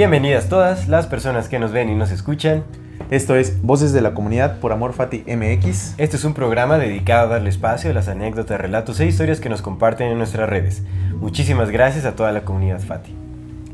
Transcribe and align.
Bienvenidas 0.00 0.48
todas 0.48 0.88
las 0.88 1.06
personas 1.06 1.50
que 1.50 1.58
nos 1.58 1.72
ven 1.72 1.90
y 1.90 1.94
nos 1.94 2.10
escuchan. 2.10 2.64
Esto 3.10 3.36
es 3.36 3.60
Voces 3.60 3.92
de 3.92 4.00
la 4.00 4.14
Comunidad 4.14 4.58
por 4.58 4.72
Amor 4.72 4.94
Fati 4.94 5.24
MX. 5.26 5.96
Este 5.98 6.16
es 6.16 6.24
un 6.24 6.32
programa 6.32 6.78
dedicado 6.78 7.26
a 7.26 7.32
darle 7.32 7.50
espacio 7.50 7.90
a 7.90 7.92
las 7.92 8.08
anécdotas, 8.08 8.58
relatos 8.58 8.98
e 8.98 9.06
historias 9.06 9.40
que 9.40 9.50
nos 9.50 9.60
comparten 9.60 10.10
en 10.10 10.16
nuestras 10.16 10.48
redes. 10.48 10.82
Muchísimas 11.16 11.68
gracias 11.68 12.06
a 12.06 12.16
toda 12.16 12.32
la 12.32 12.46
comunidad 12.46 12.80
Fati. 12.80 13.14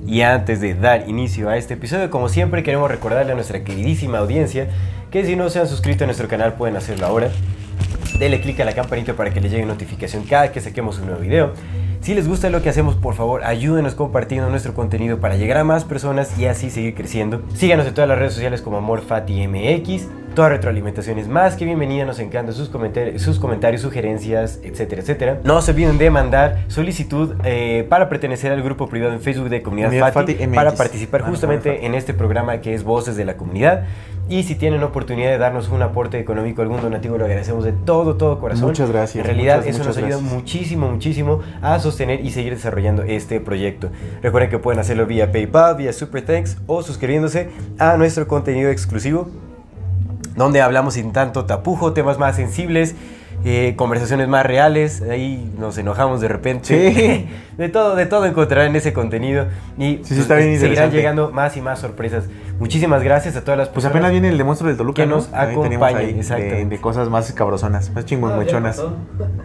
Y 0.04 0.22
antes 0.22 0.60
de 0.60 0.75
dar 0.75 1.09
inicio 1.09 1.48
a 1.48 1.59
este 1.59 1.75
episodio, 1.75 2.10
como 2.10 2.28
siempre, 2.28 2.64
queremos 2.64 2.91
recordarle 2.91 3.31
a 3.31 3.37
nuestra 3.37 3.62
queridísima 3.62 4.19
audiencia 4.19 4.66
que 5.12 5.25
si 5.25 5.37
no 5.37 5.48
se 5.48 5.60
han 5.60 5.69
suscrito 5.69 6.03
a 6.03 6.06
nuestro 6.08 6.26
canal 6.26 6.54
pueden 6.54 6.75
hacerlo 6.75 7.06
ahora. 7.06 7.31
Dele 8.19 8.41
click 8.41 8.58
a 8.58 8.64
la 8.64 8.72
campanita 8.72 9.14
para 9.14 9.32
que 9.32 9.41
les 9.41 9.53
llegue 9.53 9.64
notificación 9.64 10.25
cada 10.25 10.50
que 10.50 10.60
saquemos 10.60 10.98
un 10.98 11.06
nuevo 11.06 11.20
video. 11.20 11.53
Si 12.06 12.15
les 12.15 12.28
gusta 12.28 12.50
lo 12.50 12.62
que 12.62 12.69
hacemos, 12.69 12.94
por 12.94 13.15
favor, 13.15 13.43
ayúdenos 13.43 13.97
compartiendo 13.97 14.49
nuestro 14.49 14.75
contenido 14.75 15.19
para 15.19 15.34
llegar 15.34 15.56
a 15.56 15.65
más 15.65 15.83
personas 15.83 16.39
y 16.39 16.47
así 16.47 16.71
seguir 16.71 16.94
creciendo. 16.94 17.43
Síganos 17.53 17.84
en 17.84 17.94
todas 17.94 18.09
las 18.09 18.17
redes 18.17 18.33
sociales 18.33 18.62
como 18.62 18.77
AmorFatiMX. 18.77 20.06
Toda 20.37 20.50
retroalimentación 20.50 21.19
es 21.19 21.27
más 21.27 21.56
que 21.56 21.65
bienvenida, 21.65 22.05
nos 22.05 22.21
encantan 22.21 22.55
sus, 22.55 22.69
comentarios, 22.69 23.22
sus 23.22 23.41
comentarios, 23.41 23.83
sugerencias, 23.83 24.61
etcétera, 24.62 25.03
etcétera. 25.03 25.41
No 25.43 25.61
se 25.62 25.72
olviden 25.72 25.99
de 25.99 26.11
mandar 26.11 26.62
solicitud 26.69 27.34
eh, 27.43 27.84
para 27.89 28.09
pertenecer 28.09 28.53
al 28.53 28.62
grupo 28.62 28.87
privado 28.87 29.12
en 29.12 29.21
Facebook 29.21 29.49
de 29.49 29.62
Comunidad, 29.62 29.88
Comunidad 29.88 30.12
Fati, 30.12 30.34
para 30.55 30.77
participar 30.77 31.23
justamente 31.23 31.87
en 31.87 31.97
este 31.97 32.15
programa 32.15 32.61
que 32.61 32.75
es 32.75 32.84
Voces 32.84 33.17
de 33.17 33.25
la 33.25 33.37
Comunidad. 33.37 33.84
Y 34.28 34.42
si 34.42 34.56
tienen 34.56 34.82
oportunidad 34.82 35.31
de 35.31 35.38
darnos 35.38 35.69
un 35.69 35.82
aporte 35.82 36.19
económico, 36.19 36.60
algún 36.60 36.81
donativo, 36.81 37.16
lo 37.16 37.26
agradecemos 37.26 37.62
de 37.62 37.72
todo, 37.72 38.16
todo 38.16 38.41
corazón. 38.41 38.66
Muchas 38.66 38.91
gracias, 38.91 39.20
En 39.20 39.25
realidad, 39.25 39.59
muchas, 39.59 39.69
eso 39.70 39.78
muchas 39.78 39.87
nos 39.87 39.97
ayuda 39.98 40.19
gracias. 40.19 40.32
muchísimo, 40.34 40.91
muchísimo 40.91 41.41
a 41.62 41.78
sostener 41.78 42.25
y 42.25 42.31
seguir 42.32 42.54
desarrollando 42.54 43.04
este 43.04 43.38
proyecto. 43.38 43.91
Recuerden 44.22 44.50
que 44.50 44.59
pueden 44.59 44.81
hacerlo 44.81 45.06
vía 45.06 45.31
PayPal, 45.31 45.76
vía 45.76 45.92
Super 45.92 46.25
Thanks 46.25 46.56
o 46.66 46.82
suscribiéndose 46.82 47.50
a 47.78 47.97
nuestro 47.97 48.26
contenido 48.26 48.70
exclusivo, 48.70 49.28
donde 50.34 50.60
hablamos 50.60 50.94
sin 50.94 51.12
tanto 51.12 51.44
tapujo, 51.44 51.93
temas 51.93 52.19
más 52.19 52.34
sensibles. 52.34 52.97
Eh, 53.48 53.74
conversaciones 53.76 54.26
más 54.26 54.44
reales, 54.44 55.02
ahí 55.02 55.52
nos 55.56 55.78
enojamos 55.78 56.20
de 56.20 56.26
repente. 56.26 56.92
Sí. 56.92 57.28
de 57.56 57.68
todo, 57.68 57.94
de 57.94 58.06
todo 58.06 58.26
encontrarán 58.26 58.70
en 58.70 58.76
ese 58.76 58.92
contenido 58.92 59.46
y 59.78 60.00
Sí, 60.02 60.14
sí, 60.16 60.20
está 60.20 60.34
bien 60.34 60.58
seguirán 60.58 60.90
llegando 60.90 61.30
más 61.30 61.56
y 61.56 61.60
más 61.60 61.78
sorpresas. 61.78 62.24
Muchísimas 62.58 63.04
gracias 63.04 63.36
a 63.36 63.42
todas 63.42 63.56
las 63.56 63.68
Pues 63.68 63.84
personas. 63.84 63.94
apenas 63.96 64.10
viene 64.10 64.28
el 64.30 64.38
del 64.38 64.76
Toluca, 64.76 65.02
que 65.02 65.06
¿no? 65.06 65.16
nos 65.16 65.32
acompañen, 65.32 66.20
ahí 66.32 66.42
de, 66.42 66.64
de 66.64 66.80
cosas 66.80 67.08
más 67.08 67.30
cabrozonas, 67.32 67.90
más 67.90 68.04
chingüengüechonas. 68.04 68.78
ya 68.78 68.82
pasó. 68.82 68.96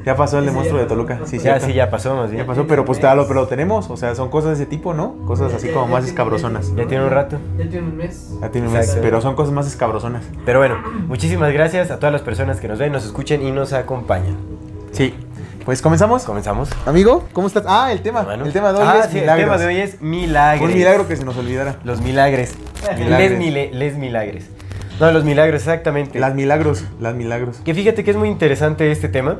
Ya 0.03 0.15
pasó 0.15 0.39
el 0.39 0.45
demonstruo 0.45 0.79
de 0.79 0.87
Toluca, 0.87 1.19
sí, 1.25 1.37
ya, 1.37 1.59
sí, 1.59 1.73
ya 1.73 1.91
pasó 1.91 2.15
más 2.15 2.31
bien. 2.31 2.43
Ya 2.43 2.47
pasó, 2.47 2.65
pero 2.65 2.85
pues 2.85 2.99
te 2.99 3.15
lo, 3.15 3.27
pero 3.27 3.41
lo 3.41 3.47
tenemos, 3.47 3.87
o 3.91 3.97
sea, 3.97 4.15
son 4.15 4.29
cosas 4.29 4.57
de 4.57 4.63
ese 4.63 4.65
tipo, 4.65 4.95
¿no? 4.95 5.15
Cosas 5.27 5.53
así 5.53 5.69
como 5.69 5.87
más 5.87 6.07
escabrozonas. 6.07 6.73
Ya 6.75 6.87
tiene 6.87 7.03
un 7.03 7.11
rato. 7.11 7.37
Ya 7.59 7.69
tiene 7.69 7.87
un 7.87 7.97
mes. 7.97 8.31
Ya 8.41 8.49
tiene 8.49 8.67
un 8.67 8.73
mes, 8.73 8.97
pero 8.99 9.21
son 9.21 9.35
cosas 9.35 9.53
más 9.53 9.67
escabrozonas. 9.67 10.23
Pero 10.43 10.57
bueno, 10.57 10.77
muchísimas 11.07 11.53
gracias 11.53 11.91
a 11.91 11.99
todas 11.99 12.13
las 12.13 12.23
personas 12.23 12.59
que 12.59 12.67
nos 12.67 12.79
ven, 12.79 12.91
nos 12.91 13.05
escuchan 13.05 13.43
y 13.43 13.51
nos 13.51 13.73
acompañan. 13.73 13.90
Sí. 14.91 15.13
Pues 15.65 15.81
comenzamos. 15.81 16.23
Comenzamos. 16.23 16.69
Amigo, 16.85 17.27
¿cómo 17.33 17.47
estás? 17.47 17.63
Ah, 17.67 17.91
el 17.91 18.01
tema. 18.01 18.23
Bueno. 18.23 18.45
El 18.45 18.51
tema 18.53 18.73
de 18.73 18.79
hoy 18.79 18.85
Ah, 18.87 18.99
es 19.05 19.11
sí, 19.11 19.17
el 19.17 19.21
milagros. 19.21 19.45
tema 19.45 19.57
de 19.57 19.65
hoy 19.67 19.75
es 19.77 20.01
milagres. 20.01 20.61
Un 20.69 20.73
milagro 20.73 21.07
que 21.07 21.15
se 21.15 21.23
nos 21.25 21.37
olvidara. 21.37 21.75
Los 21.83 22.01
milagres. 22.01 22.55
Milagres. 22.97 23.29
Les, 23.31 23.39
mile- 23.39 23.69
les 23.73 23.95
milagres. 23.97 24.49
No, 24.99 25.11
los 25.11 25.23
milagros, 25.23 25.61
exactamente. 25.61 26.19
Las 26.19 26.33
milagros, 26.35 26.83
las 26.99 27.13
milagros. 27.15 27.57
Que 27.63 27.73
fíjate 27.73 28.03
que 28.03 28.11
es 28.11 28.17
muy 28.17 28.29
interesante 28.29 28.91
este 28.91 29.07
tema. 29.07 29.37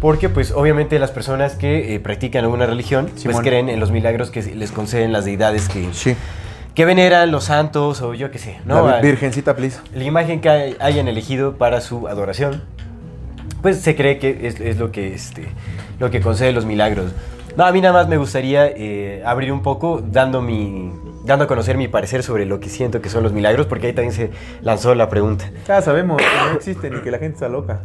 Porque, 0.00 0.28
pues, 0.28 0.50
obviamente 0.50 0.98
las 0.98 1.10
personas 1.12 1.54
que 1.54 1.94
eh, 1.94 2.00
practican 2.00 2.42
alguna 2.44 2.66
religión, 2.66 3.08
pues 3.24 3.38
creen 3.40 3.68
en 3.68 3.78
los 3.78 3.92
milagros 3.92 4.30
que 4.30 4.42
les 4.42 4.72
conceden 4.72 5.12
las 5.12 5.24
deidades 5.24 5.68
que, 5.68 5.88
Sí. 5.92 6.16
que 6.74 6.84
veneran, 6.84 7.30
los 7.30 7.44
santos 7.44 8.02
o 8.02 8.12
yo 8.12 8.30
qué 8.32 8.38
sé, 8.40 8.58
¿no? 8.64 8.84
la 8.88 9.00
virgencita, 9.00 9.54
please. 9.54 9.78
la 9.94 10.02
imagen 10.02 10.40
que 10.40 10.48
hay- 10.48 10.76
hayan 10.80 11.06
elegido 11.06 11.56
para 11.56 11.80
su 11.80 12.08
adoración, 12.08 12.64
pues 13.62 13.78
se 13.80 13.94
cree 13.96 14.18
que 14.18 14.46
es, 14.46 14.60
es 14.60 14.76
lo, 14.78 14.90
que, 14.92 15.14
este, 15.14 15.44
lo 15.98 16.10
que 16.10 16.20
concede 16.20 16.52
los 16.52 16.66
milagros. 16.66 17.12
No, 17.56 17.64
a 17.64 17.72
mí 17.72 17.80
nada 17.82 17.92
más 17.92 18.08
me 18.08 18.16
gustaría 18.16 18.66
eh, 18.66 19.22
abrir 19.26 19.52
un 19.52 19.62
poco 19.62 20.02
dando, 20.04 20.40
mi, 20.40 20.90
dando 21.24 21.44
a 21.44 21.46
conocer 21.48 21.76
mi 21.76 21.86
parecer 21.86 22.22
sobre 22.22 22.46
lo 22.46 22.60
que 22.60 22.70
siento 22.70 23.02
que 23.02 23.10
son 23.10 23.22
los 23.22 23.32
milagros, 23.34 23.66
porque 23.66 23.88
ahí 23.88 23.92
también 23.92 24.14
se 24.14 24.30
lanzó 24.62 24.94
la 24.94 25.10
pregunta. 25.10 25.50
Ya 25.68 25.82
sabemos 25.82 26.16
que 26.16 26.24
no 26.50 26.56
existen 26.56 26.96
y 26.96 27.00
que 27.00 27.10
la 27.10 27.18
gente 27.18 27.34
está 27.34 27.48
loca. 27.50 27.82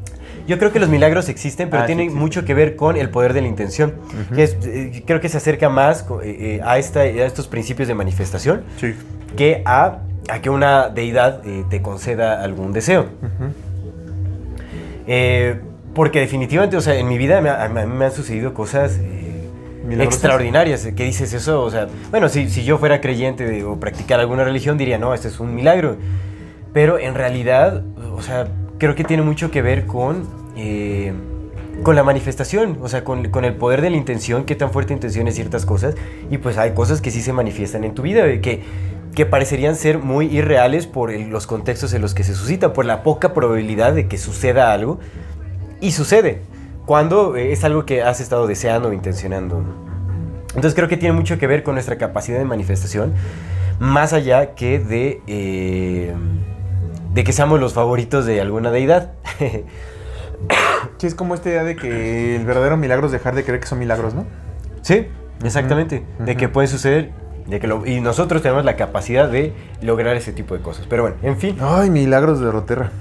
Yo 0.48 0.58
creo 0.58 0.72
que 0.72 0.80
los 0.80 0.88
milagros 0.88 1.28
existen, 1.28 1.70
pero 1.70 1.84
Ah, 1.84 1.86
sí 1.86 1.94
tienen 1.94 2.16
mucho 2.16 2.46
que 2.46 2.54
ver 2.54 2.78
con 2.78 2.96
el 2.96 3.10
poder 3.10 3.34
de 3.34 3.42
la 3.42 3.48
intención. 3.50 3.96
que 4.34 4.44
es, 4.44 4.58
eh, 4.64 5.04
creo 5.06 5.20
que 5.20 5.28
se 5.28 5.36
acerca 5.36 5.68
más 5.68 6.06
eh, 6.24 6.62
a, 6.64 6.78
esta, 6.78 7.02
a 7.02 7.06
estos 7.06 7.50
principios 7.50 7.90
de 7.90 7.94
manifestación 7.94 8.64
Sí. 8.80 8.94
que 9.36 9.64
a, 9.66 10.00
a 10.30 10.40
que 10.42 10.50
una 10.50 10.88
deidad 10.88 11.42
te 11.70 11.82
conceda 11.82 12.42
algún 12.42 12.72
deseo. 12.72 13.08
Eh, 15.08 15.60
porque 15.98 16.20
definitivamente, 16.20 16.78
o 16.78 16.82
sea, 16.82 16.94
en 16.96 17.08
mi 17.08 17.18
vida 17.18 17.42
me, 17.42 17.50
ha- 17.50 17.64
a 17.66 17.68
mí 17.70 17.92
me 17.92 18.06
han 18.06 18.12
sucedido 18.12 18.54
cosas 18.54 19.00
eh, 19.02 19.50
extraordinarias. 20.06 20.88
Que 20.96 21.04
dices 21.04 21.34
eso, 21.34 21.64
o 21.64 21.72
sea, 21.72 21.88
bueno, 22.12 22.30
si, 22.30 22.50
si 22.50 22.64
yo 22.64 22.78
fuera 22.78 23.02
creyente 23.02 23.46
de- 23.46 23.64
o 23.64 23.80
practicar 23.80 24.20
alguna 24.20 24.44
religión, 24.44 24.78
diría, 24.78 25.00
no, 25.00 25.14
este 25.16 25.28
es 25.28 25.40
un 25.40 25.56
milagro. 25.56 25.98
Pero 26.72 27.00
en 27.00 27.16
realidad, 27.16 27.82
o 28.16 28.22
sea, 28.22 28.48
creo 28.78 28.94
que 28.94 29.04
tiene 29.04 29.24
mucho 29.24 29.50
que 29.50 29.64
ver 29.64 29.88
con, 29.88 30.24
eh, 30.56 31.14
con 31.82 31.96
la 31.96 32.04
manifestación, 32.04 32.78
o 32.82 32.88
sea, 32.90 33.04
con, 33.04 33.30
con 33.30 33.44
el 33.44 33.56
poder 33.56 33.82
de 33.82 33.90
la 33.90 33.98
intención, 33.98 34.44
qué 34.46 34.56
tan 34.56 34.70
fuerte 34.72 34.94
intención 34.94 35.28
es 35.28 35.34
ciertas 35.36 35.66
cosas. 35.66 35.96
Y 36.30 36.38
pues 36.38 36.58
hay 36.60 36.72
cosas 36.72 37.02
que 37.02 37.10
sí 37.10 37.22
se 37.22 37.34
manifiestan 37.34 37.84
en 37.84 37.96
tu 37.96 38.04
vida, 38.04 38.24
que, 38.40 38.62
que 39.16 39.26
parecerían 39.26 39.76
ser 39.76 39.98
muy 39.98 40.28
irreales 40.28 40.86
por 40.86 41.10
el- 41.12 41.30
los 41.30 41.48
contextos 41.48 41.92
en 41.94 42.02
los 42.04 42.14
que 42.14 42.24
se 42.24 42.36
suscita, 42.36 42.72
por 42.74 42.86
la 42.86 43.02
poca 43.02 43.34
probabilidad 43.34 43.94
de 43.94 44.08
que 44.08 44.20
suceda 44.20 44.72
algo. 44.74 45.00
Y 45.82 45.92
sucede, 45.92 46.42
cuando 46.86 47.36
eh, 47.36 47.52
es 47.52 47.64
algo 47.64 47.86
que 47.86 48.02
has 48.04 48.20
estado 48.20 48.48
deseando 48.48 48.90
o 48.90 48.94
intencionando. 48.94 49.64
Entonces 50.50 50.74
creo 50.74 50.88
que 50.88 50.98
tiene 50.98 51.14
mucho 51.14 51.38
que 51.38 51.46
ver 51.48 51.64
con 51.64 51.76
nuestra 51.76 51.98
capacidad 51.98 52.40
de 52.40 52.46
manifestación, 52.46 53.14
más 53.80 54.14
allá 54.14 54.56
que 54.56 54.80
de, 54.80 55.22
eh, 55.28 56.14
de 57.14 57.24
que 57.24 57.32
seamos 57.34 57.60
los 57.60 57.74
favoritos 57.74 58.26
de 58.26 58.42
alguna 58.42 58.72
deidad. 58.72 59.12
Sí, 60.98 61.08
es 61.08 61.16
como 61.16 61.36
esta 61.36 61.50
idea 61.50 61.64
de 61.64 61.76
que 61.76 62.36
el 62.36 62.46
verdadero 62.46 62.78
milagro 62.78 63.06
es 63.08 63.12
dejar 63.12 63.36
de 63.36 63.44
creer 63.44 63.60
que 63.60 63.68
son 63.68 63.80
milagros, 63.80 64.14
¿no? 64.16 64.26
Sí, 64.82 65.08
exactamente. 65.44 66.04
De 66.20 66.36
que 66.38 66.50
puede 66.50 66.68
suceder. 66.68 67.12
De 67.48 67.60
que 67.60 67.68
lo- 67.68 67.86
y 67.86 68.02
nosotros 68.02 68.42
tenemos 68.42 68.66
la 68.66 68.76
capacidad 68.76 69.30
de 69.30 69.54
lograr 69.82 70.16
ese 70.16 70.32
tipo 70.34 70.54
de 70.56 70.62
cosas. 70.62 70.86
Pero 70.90 71.04
bueno, 71.04 71.18
en 71.24 71.38
fin. 71.38 71.56
Ay, 71.62 71.90
milagros 71.90 72.40
de 72.40 72.52
Roterra. 72.52 72.92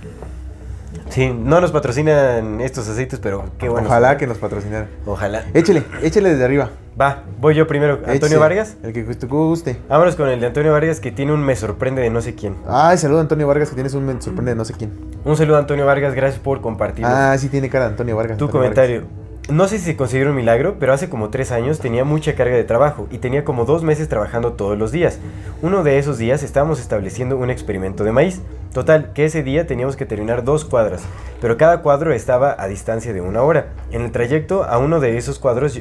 Sí, 1.08 1.32
no 1.32 1.60
nos 1.60 1.72
patrocinan 1.72 2.60
estos 2.60 2.88
aceites, 2.88 3.18
pero 3.20 3.44
qué 3.58 3.68
bueno. 3.68 3.86
Ojalá 3.86 4.16
que 4.16 4.26
nos 4.26 4.38
patrocinaran. 4.38 4.88
Ojalá. 5.06 5.44
Échele, 5.54 5.84
échele 6.02 6.30
desde 6.30 6.44
arriba. 6.44 6.70
Va, 7.00 7.24
voy 7.40 7.54
yo 7.54 7.66
primero. 7.66 7.94
Antonio 7.94 8.14
Échese. 8.16 8.36
Vargas. 8.36 8.76
El 8.82 8.92
que 8.92 9.02
te 9.02 9.26
guste. 9.26 9.76
Vámonos 9.88 10.16
con 10.16 10.28
el 10.28 10.40
de 10.40 10.46
Antonio 10.46 10.72
Vargas 10.72 10.98
que 11.00 11.12
tiene 11.12 11.32
un 11.32 11.44
me 11.44 11.54
sorprende 11.54 12.00
de 12.02 12.10
no 12.10 12.22
sé 12.22 12.34
quién. 12.34 12.56
Ay, 12.66 12.96
saludo 12.96 13.18
a 13.18 13.22
Antonio 13.22 13.46
Vargas, 13.46 13.68
que 13.68 13.74
tienes 13.74 13.94
un 13.94 14.06
me 14.06 14.20
sorprende 14.20 14.52
de 14.52 14.56
no 14.56 14.64
sé 14.64 14.72
quién. 14.72 14.92
Un 15.24 15.36
saludo 15.36 15.56
a 15.56 15.60
Antonio 15.60 15.84
Vargas, 15.84 16.14
gracias 16.14 16.40
por 16.40 16.60
compartir 16.60 17.04
Ah, 17.06 17.36
sí 17.38 17.48
tiene 17.48 17.68
cara 17.68 17.84
de 17.84 17.90
Antonio 17.90 18.16
Vargas. 18.16 18.38
tu 18.38 18.46
Antonio 18.46 18.62
comentario. 18.62 19.25
No 19.48 19.68
sé 19.68 19.78
si 19.78 19.84
se 19.84 19.96
considera 19.96 20.30
un 20.30 20.36
milagro, 20.36 20.74
pero 20.80 20.92
hace 20.92 21.08
como 21.08 21.30
tres 21.30 21.52
años 21.52 21.78
tenía 21.78 22.02
mucha 22.02 22.34
carga 22.34 22.56
de 22.56 22.64
trabajo 22.64 23.06
y 23.12 23.18
tenía 23.18 23.44
como 23.44 23.64
dos 23.64 23.84
meses 23.84 24.08
trabajando 24.08 24.54
todos 24.54 24.76
los 24.76 24.90
días. 24.90 25.20
Uno 25.62 25.84
de 25.84 25.98
esos 25.98 26.18
días 26.18 26.42
estábamos 26.42 26.80
estableciendo 26.80 27.36
un 27.36 27.48
experimento 27.48 28.02
de 28.02 28.10
maíz. 28.10 28.42
Total, 28.72 29.12
que 29.12 29.24
ese 29.24 29.44
día 29.44 29.64
teníamos 29.64 29.94
que 29.94 30.04
terminar 30.04 30.42
dos 30.42 30.64
cuadras, 30.64 31.04
pero 31.40 31.56
cada 31.56 31.80
cuadro 31.82 32.12
estaba 32.12 32.56
a 32.58 32.66
distancia 32.66 33.12
de 33.12 33.20
una 33.20 33.42
hora. 33.42 33.68
En 33.92 34.02
el 34.02 34.10
trayecto 34.10 34.64
a 34.64 34.78
uno 34.78 34.98
de 34.98 35.16
esos 35.16 35.38
cuadros, 35.38 35.80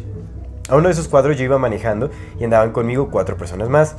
a 0.69 0.75
uno 0.75 0.87
de 0.87 0.93
esos 0.93 1.07
cuadros 1.07 1.35
yo 1.35 1.45
iba 1.45 1.57
manejando 1.57 2.11
y 2.39 2.43
andaban 2.43 2.71
conmigo 2.71 3.09
cuatro 3.09 3.35
personas 3.35 3.67
más. 3.67 3.95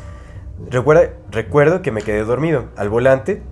Recuerdo 0.71 1.83
que 1.83 1.91
me 1.91 2.03
quedé 2.03 2.23
dormido 2.23 2.67
al 2.77 2.89
volante. 2.89 3.43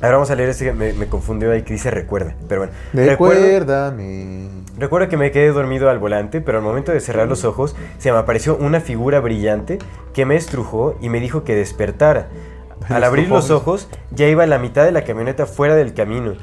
Ahora 0.00 0.16
vamos 0.16 0.30
a 0.30 0.36
leer 0.36 0.48
este, 0.50 0.72
me, 0.72 0.92
me 0.92 1.08
confundió 1.08 1.50
ahí 1.50 1.62
que 1.62 1.72
dice 1.72 1.90
recuerda, 1.90 2.34
pero 2.48 2.62
bueno. 2.62 2.72
Recuérdame. 2.92 4.48
Recuerdo 4.78 5.08
que 5.08 5.16
me 5.16 5.32
quedé 5.32 5.48
dormido 5.48 5.90
al 5.90 5.98
volante, 5.98 6.40
pero 6.40 6.58
al 6.58 6.64
momento 6.64 6.92
de 6.92 7.00
cerrar 7.00 7.26
los 7.26 7.44
ojos 7.44 7.74
se 7.98 8.12
me 8.12 8.18
apareció 8.18 8.56
una 8.56 8.80
figura 8.80 9.18
brillante 9.18 9.78
que 10.14 10.24
me 10.24 10.36
estrujó 10.36 10.96
y 11.00 11.08
me 11.08 11.18
dijo 11.18 11.42
que 11.42 11.56
despertara. 11.56 12.28
Al 12.88 13.02
abrir 13.02 13.28
los 13.28 13.50
ojos 13.50 13.88
ya 14.12 14.28
iba 14.28 14.46
la 14.46 14.58
mitad 14.58 14.84
de 14.84 14.92
la 14.92 15.02
camioneta 15.02 15.46
fuera 15.46 15.74
del 15.74 15.94
camino. 15.94 16.34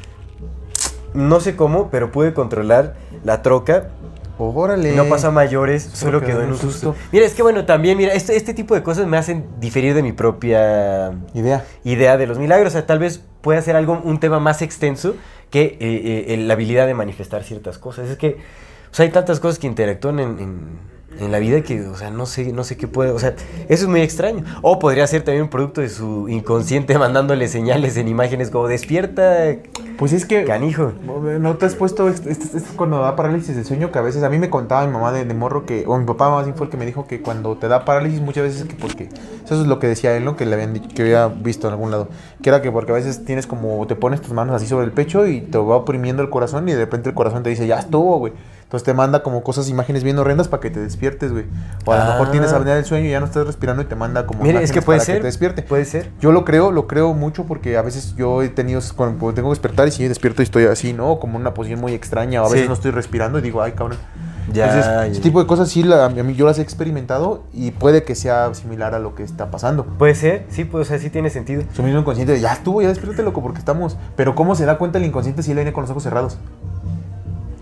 No 1.13 1.40
sé 1.40 1.56
cómo, 1.56 1.90
pero 1.90 2.12
pude 2.12 2.34
controlar 2.34 2.96
la 3.24 3.42
troca. 3.42 3.90
Órale. 4.38 4.92
No 4.94 5.06
pasó 5.06 5.28
a 5.28 5.32
mayores, 5.32 5.84
solo 5.94 6.22
quedó 6.22 6.42
en 6.42 6.50
un 6.52 6.58
susto. 6.58 6.96
Mira, 7.12 7.26
es 7.26 7.34
que 7.34 7.42
bueno, 7.42 7.66
también, 7.66 7.98
mira, 7.98 8.14
este, 8.14 8.36
este 8.36 8.54
tipo 8.54 8.76
de 8.76 8.84
cosas 8.84 9.08
me 9.08 9.18
hacen 9.18 9.46
diferir 9.60 9.94
de 9.94 10.04
mi 10.04 10.12
propia 10.12 11.14
Idea. 11.34 11.66
idea 11.84 12.18
de 12.18 12.28
los 12.28 12.38
milagros. 12.38 12.70
O 12.70 12.72
sea, 12.74 12.86
tal 12.86 13.00
vez 13.00 13.22
pueda 13.42 13.62
ser 13.62 13.76
algo, 13.76 14.02
un 14.04 14.20
tema 14.20 14.40
más 14.40 14.62
extenso 14.62 15.16
que 15.50 15.78
eh, 15.80 16.26
eh, 16.34 16.38
la 16.38 16.54
habilidad 16.54 16.86
de 16.88 16.94
manifestar 16.94 17.44
ciertas 17.44 17.78
cosas. 17.78 18.10
Es 18.10 18.18
que 18.18 18.38
o 18.92 18.94
sea, 18.96 19.06
hay 19.06 19.12
tantas 19.12 19.40
cosas 19.40 19.60
que 19.60 19.68
interactúan 19.68 20.20
en, 20.20 20.40
en- 20.40 20.95
en 21.20 21.32
la 21.32 21.40
vida 21.40 21.62
que, 21.62 21.82
o 21.88 21.96
sea, 21.96 22.10
no 22.10 22.26
sé, 22.26 22.52
no 22.54 22.64
sé 22.64 22.78
qué 22.78 22.88
puede. 22.88 23.12
O 23.12 23.20
sea, 23.20 23.36
eso 23.70 23.84
es 23.84 23.88
muy 23.88 24.02
extraño. 24.02 24.44
O 24.62 24.80
podría 24.80 25.06
ser 25.08 25.24
también 25.24 25.44
un 25.44 25.50
producto 25.50 25.82
de 25.82 25.90
su 25.90 26.28
inconsciente 26.30 26.98
mandándole 27.00 27.48
señales 27.48 27.98
en 27.98 28.08
imágenes 28.08 28.50
como 28.50 28.68
despierta, 28.68 29.56
Pues 29.98 30.14
es 30.14 30.26
que. 30.26 30.44
canijo. 30.46 30.92
¿No 31.40 31.56
te 31.58 31.66
has 31.66 31.76
puesto 31.76 32.10
esto, 32.10 32.30
esto- 32.30 32.58
esto 32.58 32.70
cuando 32.76 33.00
da 33.00 33.16
parálisis 33.16 33.56
del 33.56 33.66
sueño? 33.66 33.92
Que 33.92 34.00
a 34.00 34.02
veces 34.02 34.24
a 34.24 34.30
mí 34.30 34.38
me 34.38 34.50
contaba 34.50 34.86
mi 34.86 34.92
mamá 34.94 35.12
de, 35.12 35.26
de 35.26 35.34
morro 35.34 35.66
que, 35.66 35.86
o 35.88 35.98
mi 35.98 36.06
papá 36.06 36.30
más 36.30 36.46
bien 36.46 36.56
fue 36.58 36.66
el 36.68 36.72
que 36.72 36.78
me 36.78 36.86
dijo 36.86 37.08
que 37.08 37.22
cuando 37.22 37.56
te 37.56 37.68
da 37.68 37.86
parálisis 37.86 38.22
muchas 38.22 38.44
veces 38.44 38.62
es 38.62 38.68
que 38.68 38.76
porque, 38.76 39.10
eso 39.44 39.62
es 39.62 39.68
lo 39.68 39.80
que 39.80 39.88
decía 39.88 40.16
él, 40.18 40.26
¿no? 40.26 40.36
Que 40.36 40.46
le 40.46 40.54
habían 40.56 40.74
dicho, 40.74 40.90
que 40.94 41.02
había 41.04 41.28
visto 41.28 41.68
en 41.68 41.74
algún 41.74 41.92
lado, 41.92 42.10
que 42.42 42.50
era 42.50 42.62
que 42.62 42.72
porque 42.72 42.92
a 42.92 42.96
veces 42.96 43.24
tienes 43.26 43.48
como, 43.48 43.86
te 43.88 43.96
pones 43.96 44.22
tus 44.22 44.34
manos 44.34 44.56
así 44.56 44.68
sobre 44.68 44.86
el 44.86 44.92
pecho 44.92 45.26
y 45.28 45.42
te 45.42 45.58
va 45.58 45.78
oprimiendo 45.78 46.22
el 46.24 46.30
corazón 46.30 46.68
y 46.68 46.74
de 46.74 46.80
repente 46.80 47.10
el 47.10 47.16
corazón 47.16 47.44
te 47.44 47.50
dice, 47.50 47.66
ya 47.68 47.80
estuvo, 47.80 48.18
güey. 48.20 48.34
Entonces 48.75 48.86
te 48.88 48.94
manda 48.94 49.24
como 49.24 49.42
cosas, 49.42 49.69
imágenes 49.69 50.04
bien 50.04 50.19
horrendas 50.19 50.50
para 50.50 50.60
que 50.60 50.69
te 50.69 50.81
despiertes, 50.81 51.31
güey. 51.31 51.45
O 51.86 51.94
a 51.94 51.98
lo 51.98 52.06
mejor 52.12 52.27
Ah. 52.27 52.31
tienes 52.31 52.51
apnea 52.51 52.75
del 52.75 52.83
sueño 52.83 53.07
y 53.07 53.12
ya 53.12 53.22
no 53.22 53.25
estás 53.25 53.48
respirando 53.48 53.81
y 53.81 53.86
te 53.86 53.95
manda 53.95 54.27
como 54.27 54.44
Mire, 54.44 54.62
es 54.62 54.74
que 54.74 54.81
puede 54.81 54.98
para 55.00 55.06
ser. 55.06 55.16
que 55.16 55.22
te 55.22 55.27
despierte. 55.27 55.62
Puede 55.62 55.86
ser. 55.86 56.12
Yo 56.19 56.33
lo 56.33 56.44
creo, 56.44 56.72
lo 56.72 56.86
creo 56.86 57.13
mucho 57.13 57.45
porque 57.45 57.77
a 57.77 57.81
veces 57.81 58.16
yo 58.18 58.42
he 58.44 58.50
tenido, 58.50 58.81
cuando 58.98 59.33
tengo 59.33 59.48
que 59.50 59.54
despertar 59.54 59.88
y 59.88 59.92
si 59.92 60.06
despierto 60.10 60.42
y 60.42 60.44
estoy 60.44 60.66
así, 60.66 60.92
¿no? 60.92 61.19
Como 61.19 61.36
en 61.36 61.42
una 61.42 61.54
posición 61.54 61.80
muy 61.80 61.94
extraña, 61.94 62.44
o 62.44 62.48
a 62.48 62.50
veces 62.50 62.63
Sí. 62.63 62.68
no 62.68 62.74
estoy 62.74 62.92
respirando 62.92 63.39
y 63.39 63.42
digo, 63.44 63.62
ay, 63.62 63.72
cabrón. 63.72 63.98
Ya, 64.51 64.66
Entonces, 64.66 64.86
ya, 64.86 65.07
ese 65.07 65.22
tipo 65.22 65.39
de 65.39 65.48
cosas 65.48 65.69
sí, 65.69 65.81
la- 65.81 66.06
a 66.06 66.10
mí 66.10 66.36
yo 66.36 66.45
las 66.45 66.60
he 66.60 66.62
experimentado 66.62 67.44
y 67.54 67.72
puede 67.72 68.04
que 68.04 68.13
sea 68.13 68.54
similar 68.54 68.94
a 68.94 69.00
lo 69.00 69.16
que 69.16 69.24
está 69.24 69.50
pasando. 69.50 69.86
Puede 69.86 70.16
ser, 70.16 70.45
sí, 70.50 70.66
pues, 70.66 70.86
o 70.86 70.89
sea, 70.89 71.00
sí 71.00 71.10
tiene 71.10 71.30
sentido. 71.30 71.63
Su 71.74 71.81
mismo 71.81 72.00
inconsciente 72.01 72.39
ya 72.42 72.51
estuvo, 72.54 72.81
ya 72.81 72.89
despiértate, 72.89 73.24
loco, 73.24 73.42
porque 73.42 73.57
estamos... 73.60 73.98
Pero 74.18 74.36
¿cómo 74.36 74.54
se 74.56 74.66
da 74.66 74.77
cuenta 74.77 74.98
el 75.00 75.06
inconsciente 75.06 75.42
si 75.44 75.51
él 75.51 75.56
viene 75.56 75.72
con 75.74 75.81
los 75.83 75.89
ojos 75.92 76.04
cerrados? 76.04 76.38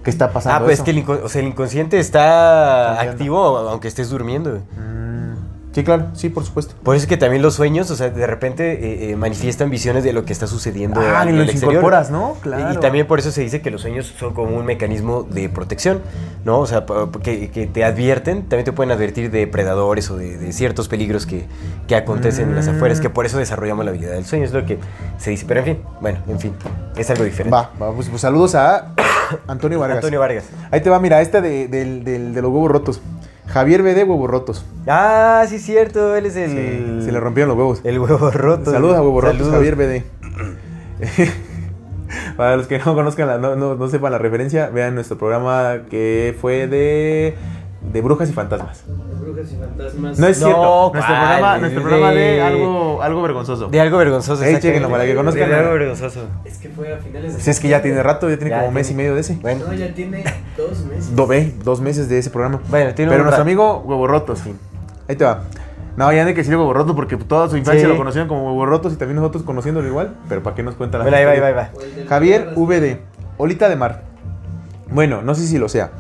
¿Qué 0.04 0.10
está 0.10 0.32
pasando 0.32 0.58
Ah, 0.58 0.64
pues 0.66 0.80
es 0.80 0.84
que 0.86 0.92
el, 0.92 1.06
inco- 1.06 1.22
o 1.24 1.30
sea, 1.30 1.42
el 1.42 1.48
inconsciente 1.48 2.00
está 2.00 3.00
activo 3.02 3.58
aunque 3.58 3.88
estés 3.88 4.10
durmiendo. 4.10 4.60
Mm, 4.78 5.74
sí, 5.74 5.84
claro, 5.84 6.08
sí, 6.14 6.30
por 6.30 6.44
supuesto. 6.44 6.76
Por 6.84 6.96
eso 6.96 7.04
es 7.04 7.08
que 7.08 7.16
también 7.18 7.42
los 7.42 7.54
sueños, 7.56 7.90
o 7.90 7.96
sea, 7.96 8.10
de 8.10 8.28
repente 8.28 8.74
eh, 8.74 9.12
eh, 9.12 9.16
manifiestan 9.16 9.70
visiones 9.70 10.04
de 10.04 10.12
lo 10.12 10.26
que 10.26 10.34
está 10.34 10.46
sucediendo 10.46 11.00
Ah, 11.00 11.24
en 11.24 11.30
y 11.36 11.38
los 11.38 11.46
exterior. 11.48 11.74
incorporas, 11.74 12.12
¿no? 12.12 12.34
Claro. 12.42 12.74
Y 12.74 12.78
también 12.82 13.08
por 13.08 13.20
eso 13.20 13.32
se 13.32 13.42
dice 13.42 13.62
que 13.62 13.72
los 13.72 13.82
sueños 13.82 14.14
son 14.20 14.34
como 14.34 14.58
un 14.58 14.66
mecanismo 14.66 15.24
de 15.24 15.48
protección, 15.48 16.02
¿no? 16.44 16.60
O 16.60 16.66
sea, 16.68 16.86
que, 17.24 17.50
que 17.50 17.66
te 17.68 17.86
advierten, 17.86 18.42
también 18.42 18.66
te 18.66 18.74
pueden 18.74 18.92
advertir 18.92 19.32
de 19.32 19.48
predadores 19.48 20.12
o 20.12 20.18
de, 20.18 20.38
de 20.38 20.52
ciertos 20.52 20.90
peligros 20.90 21.26
que, 21.26 21.46
que 21.88 21.96
acontecen 21.96 22.50
en 22.50 22.56
las 22.56 22.68
Mm. 22.68 22.76
afueras, 22.76 23.00
que 23.00 23.10
por 23.10 23.26
eso 23.26 23.38
desarrollamos 23.38 23.86
la 23.86 23.92
habilidad 23.92 24.12
del 24.14 24.26
sueño, 24.26 24.44
es 24.44 24.52
lo 24.52 24.66
que 24.66 24.80
se 25.18 25.30
dice. 25.32 25.46
Pero 25.48 25.62
en 25.62 25.66
fin, 25.66 25.78
bueno, 26.02 26.20
en 26.28 26.40
fin, 26.42 26.54
es 26.98 27.10
algo 27.10 27.24
diferente. 27.24 27.56
Va, 27.56 27.72
va, 27.82 27.94
pues, 27.94 28.10
pues 28.10 28.22
saludos 28.22 28.54
a 28.56 28.94
Antonio 29.48 29.80
Vargas. 29.80 29.98
Antonio 29.98 30.20
Vargas. 30.20 30.46
Ahí 30.72 30.82
te 30.82 30.90
va, 30.90 31.00
mira, 31.00 31.22
este 31.22 31.42
de, 31.42 31.68
del- 31.68 32.04
del- 32.04 32.34
de 32.34 32.42
los 32.42 32.52
huevos 32.52 32.72
rotos. 32.72 33.02
Javier 33.48 33.84
BD, 33.84 34.08
huevos 34.08 34.30
rotos. 34.30 34.66
Ah, 34.88 35.44
sí, 35.48 35.60
cierto, 35.60 36.16
él 36.16 36.26
es 36.26 36.36
el... 36.38 37.02
Se 37.04 37.12
le 37.12 37.20
rompieron 37.20 37.50
los 37.50 37.58
huevos. 37.58 37.82
El 37.84 38.00
huevo 38.00 38.32
roto. 38.32 38.72
Saludos 38.72 38.96
a 38.98 39.02
huevos 39.02 39.24
rotos. 39.24 39.50
Javier 39.52 39.76
BD. 39.76 40.04
Para 42.38 42.56
los 42.58 42.68
que 42.68 42.78
no 42.80 42.94
conozcan, 42.96 43.28
la- 43.28 43.38
no, 43.38 43.56
no, 43.56 43.76
no 43.76 43.88
sepan 43.88 44.12
la 44.12 44.18
referencia, 44.18 44.70
vean 44.70 44.96
nuestro 44.96 45.18
programa 45.18 45.80
que 45.90 46.36
fue 46.40 46.68
de, 46.68 47.36
de 47.92 48.02
brujas 48.02 48.30
y 48.30 48.34
fantasmas. 48.34 48.84
Brujas 49.22 49.52
y 49.52 49.56
fantasmas. 49.58 50.18
No 50.20 50.28
es 50.28 50.40
No, 50.40 50.46
cierto. 50.48 50.92
Nuestro 50.94 51.16
programa, 51.16 51.58
nuestro 51.58 51.80
De- 51.82 51.88
programa 51.90 52.12
de 52.14 52.42
algo, 52.42 53.02
algo 53.02 53.22
vergonzoso. 53.22 53.68
De 53.68 53.82
algo 53.82 53.98
vergonzoso. 53.98 54.42
Ey, 54.44 54.50
exactamente. 54.50 54.68
chéquenlo 54.68 54.90
para 54.90 55.06
que 55.06 55.16
conozcan 55.16 55.50
De 55.50 55.56
algo 55.56 55.74
vergonzoso. 55.74 56.22
Es 56.46 56.58
que 56.58 56.70
fue 56.70 56.94
a 56.94 56.98
finales 56.98 57.36
de. 57.36 57.42
Si 57.42 57.50
es 57.50 57.60
que 57.60 57.68
ya 57.68 57.82
tiene 57.82 58.02
rato, 58.02 58.30
ya 58.30 58.38
tiene 58.38 58.52
Ya 58.52 58.60
como 58.62 58.72
mes 58.72 58.90
y 58.90 58.94
medio 58.96 59.16
de 59.16 59.22
ese. 59.22 59.36
Bueno, 59.42 59.66
No, 59.68 59.74
ya 59.74 59.94
tiene 59.94 60.24
dos 60.58 60.86
meses. 60.86 61.16
Do- 61.16 61.28
ve, 61.28 61.54
dos 61.64 61.82
meses 61.82 62.08
de 62.10 62.20
ese 62.20 62.30
programa. 62.30 62.62
Bueno, 62.70 62.94
tiene 62.94 63.10
Pero 63.12 63.22
un 63.24 63.26
nuestro 63.26 63.42
amigo 63.44 63.84
Huevo 63.86 64.08
Rotos. 64.08 64.42
Ahí 65.08 65.16
te 65.16 65.26
va. 65.26 65.44
No, 65.96 66.12
ya 66.12 66.24
no 66.24 66.30
hay 66.30 66.34
que 66.34 66.42
decir 66.42 66.56
Huevo 66.56 66.74
Rotos 66.74 66.96
porque 66.96 67.18
toda 67.18 67.48
su 67.50 67.58
infancia 67.58 67.84
Sí. 67.84 67.88
lo 67.88 67.98
conocían 67.98 68.28
como 68.28 68.46
Huevo 68.48 68.66
Rotos 68.66 68.94
y 68.94 68.96
también 68.96 69.18
nosotros 69.18 69.44
conociéndolo 69.44 69.88
igual. 69.88 70.16
Pero 70.30 70.42
¿para 70.42 70.56
qué 70.56 70.64
nos 70.64 70.74
cuenta 70.76 70.98
la 70.98 71.04
Bueno, 71.04 71.18
ahí 71.18 71.26
va, 71.26 71.32
ahí 71.32 71.40
va, 71.40 71.48
ahí 71.48 71.54
va. 71.54 71.70
De 71.96 72.06
Javier. 72.08 72.54
VD, 72.56 73.00
Olita 73.38 73.70
de 73.70 73.76
Mar. 73.76 74.02
Bueno, 74.90 75.22
no 75.22 75.36
sé 75.36 75.46
si 75.46 75.58
lo 75.60 75.70
sea, 75.70 75.92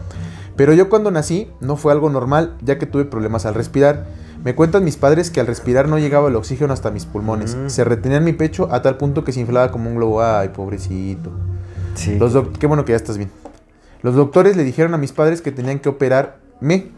pero 0.55 0.73
yo 0.73 0.89
cuando 0.89 1.11
nací 1.11 1.49
no 1.59 1.75
fue 1.77 1.91
algo 1.91 2.09
normal, 2.09 2.55
ya 2.61 2.77
que 2.77 2.85
tuve 2.85 3.05
problemas 3.05 3.45
al 3.45 3.55
respirar. 3.55 4.05
Me 4.43 4.55
cuentan 4.55 4.83
mis 4.83 4.97
padres 4.97 5.31
que 5.31 5.39
al 5.39 5.47
respirar 5.47 5.87
no 5.87 5.97
llegaba 5.97 6.27
el 6.27 6.35
oxígeno 6.35 6.73
hasta 6.73 6.91
mis 6.91 7.05
pulmones. 7.05 7.55
Mm. 7.55 7.69
Se 7.69 7.83
retenía 7.83 8.17
en 8.17 8.25
mi 8.25 8.33
pecho 8.33 8.67
a 8.71 8.81
tal 8.81 8.97
punto 8.97 9.23
que 9.23 9.31
se 9.31 9.39
inflaba 9.39 9.71
como 9.71 9.89
un 9.89 9.95
globo. 9.95 10.21
Ay, 10.21 10.49
pobrecito. 10.49 11.31
Sí. 11.95 12.17
Los 12.19 12.35
Qué 12.59 12.67
bueno 12.67 12.83
que 12.85 12.91
ya 12.91 12.97
estás 12.97 13.17
bien. 13.17 13.31
Los 14.01 14.15
doctores 14.15 14.57
le 14.57 14.63
dijeron 14.63 14.93
a 14.93 14.97
mis 14.97 15.13
padres 15.13 15.41
que 15.41 15.53
tenían 15.53 15.79
que 15.79 15.87
operarme, 15.87 16.91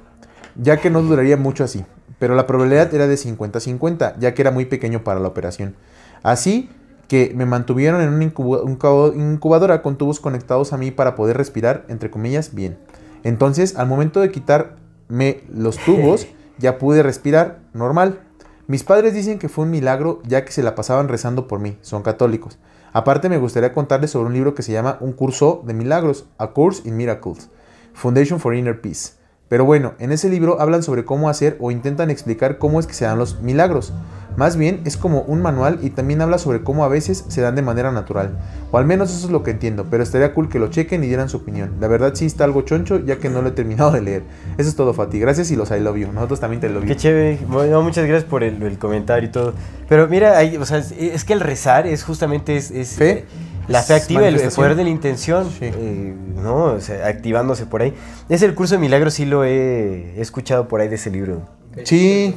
ya 0.55 0.77
que 0.77 0.89
no 0.89 1.03
duraría 1.03 1.37
mucho 1.37 1.63
así. 1.63 1.85
Pero 2.17 2.33
la 2.33 2.47
probabilidad 2.47 2.93
era 2.93 3.07
de 3.07 3.15
50-50, 3.15 4.15
ya 4.17 4.33
que 4.33 4.41
era 4.41 4.49
muy 4.49 4.65
pequeño 4.65 5.03
para 5.03 5.19
la 5.19 5.27
operación. 5.27 5.75
Así 6.23 6.69
que 7.07 7.31
me 7.35 7.45
mantuvieron 7.45 8.01
en 8.01 8.09
una 8.09 8.23
incubadora 8.23 9.83
con 9.83 9.97
tubos 9.97 10.19
conectados 10.19 10.73
a 10.73 10.77
mí 10.77 10.89
para 10.89 11.15
poder 11.15 11.37
respirar, 11.37 11.85
entre 11.89 12.09
comillas, 12.09 12.55
bien. 12.55 12.77
Entonces, 13.25 13.75
al 13.75 13.87
momento 13.87 14.21
de 14.21 14.31
quitarme 14.31 15.41
los 15.51 15.77
tubos, 15.79 16.27
ya 16.59 16.77
pude 16.77 17.01
respirar 17.01 17.59
normal. 17.73 18.19
Mis 18.67 18.83
padres 18.83 19.15
dicen 19.15 19.39
que 19.39 19.49
fue 19.49 19.65
un 19.65 19.71
milagro 19.71 20.21
ya 20.27 20.45
que 20.45 20.51
se 20.51 20.61
la 20.61 20.75
pasaban 20.75 21.07
rezando 21.07 21.47
por 21.47 21.59
mí, 21.59 21.75
son 21.81 22.03
católicos. 22.03 22.59
Aparte 22.93 23.27
me 23.27 23.39
gustaría 23.39 23.73
contarles 23.73 24.11
sobre 24.11 24.27
un 24.27 24.33
libro 24.33 24.53
que 24.53 24.61
se 24.61 24.71
llama 24.71 24.97
Un 25.01 25.11
curso 25.11 25.63
de 25.65 25.73
milagros, 25.73 26.27
A 26.37 26.51
Course 26.51 26.87
in 26.87 26.97
Miracles, 26.97 27.49
Foundation 27.93 28.39
for 28.39 28.53
Inner 28.53 28.79
Peace. 28.79 29.13
Pero 29.49 29.65
bueno, 29.65 29.95
en 29.97 30.11
ese 30.11 30.29
libro 30.29 30.61
hablan 30.61 30.83
sobre 30.83 31.03
cómo 31.03 31.27
hacer 31.27 31.57
o 31.59 31.71
intentan 31.71 32.11
explicar 32.11 32.59
cómo 32.59 32.79
es 32.79 32.85
que 32.85 32.93
se 32.93 33.05
dan 33.05 33.17
los 33.17 33.41
milagros. 33.41 33.91
Más 34.37 34.57
bien 34.57 34.81
es 34.85 34.97
como 34.97 35.21
un 35.21 35.41
manual 35.41 35.79
y 35.81 35.91
también 35.91 36.21
habla 36.21 36.37
sobre 36.37 36.61
cómo 36.61 36.83
a 36.83 36.87
veces 36.87 37.25
se 37.27 37.41
dan 37.41 37.55
de 37.55 37.61
manera 37.61 37.91
natural. 37.91 38.37
O 38.71 38.77
al 38.77 38.85
menos 38.85 39.11
eso 39.11 39.27
es 39.27 39.31
lo 39.31 39.43
que 39.43 39.51
entiendo, 39.51 39.87
pero 39.89 40.03
estaría 40.03 40.33
cool 40.33 40.49
que 40.49 40.59
lo 40.59 40.67
chequen 40.67 41.03
y 41.03 41.07
dieran 41.07 41.29
su 41.29 41.37
opinión. 41.37 41.71
La 41.79 41.87
verdad 41.87 42.11
sí 42.15 42.25
está 42.25 42.43
algo 42.43 42.63
choncho 42.63 42.99
ya 42.99 43.17
que 43.17 43.29
no 43.29 43.41
lo 43.41 43.49
he 43.49 43.51
terminado 43.51 43.91
de 43.91 44.01
leer. 44.01 44.23
Eso 44.57 44.69
es 44.69 44.75
todo, 44.75 44.93
Fati. 44.93 45.19
Gracias 45.19 45.51
y 45.51 45.55
los 45.55 45.71
I 45.71 45.79
love 45.79 45.97
you. 45.97 46.11
Nosotros 46.11 46.39
también 46.39 46.59
te 46.61 46.71
you. 46.73 46.81
Qué 46.81 46.95
chévere. 46.95 47.39
Bueno, 47.47 47.81
muchas 47.81 48.05
gracias 48.05 48.29
por 48.29 48.43
el, 48.43 48.61
el 48.61 48.77
comentario 48.77 49.29
y 49.29 49.31
todo. 49.31 49.53
Pero 49.87 50.07
mira, 50.07 50.37
ahí, 50.37 50.57
o 50.57 50.65
sea, 50.65 50.79
es, 50.79 51.23
que 51.23 51.33
el 51.33 51.39
rezar 51.39 51.87
es 51.87 52.03
justamente 52.03 52.57
es, 52.57 52.71
es, 52.71 52.95
Fe. 52.95 53.09
eh, 53.11 53.25
la 53.67 53.81
fe 53.81 53.93
activa, 53.95 54.27
el, 54.27 54.39
poder 54.49 54.75
de 54.75 54.83
la 54.83 54.89
intención, 54.89 55.49
Sí. 55.49 55.65
eh, 55.65 56.13
¿no? 56.43 56.65
O 56.65 56.81
sea, 56.81 57.07
activándose 57.07 57.65
por 57.65 57.81
ahí. 57.81 57.93
Es 58.29 58.41
el 58.41 58.53
curso 58.55 58.75
de 58.75 58.79
milagros, 58.79 59.13
sí 59.15 59.25
lo 59.25 59.43
he, 59.43 60.15
he 60.17 60.21
escuchado 60.21 60.67
por 60.67 60.81
ahí 60.81 60.87
de 60.87 60.95
ese 60.95 61.09
libro. 61.09 61.41
Sí. 61.83 62.35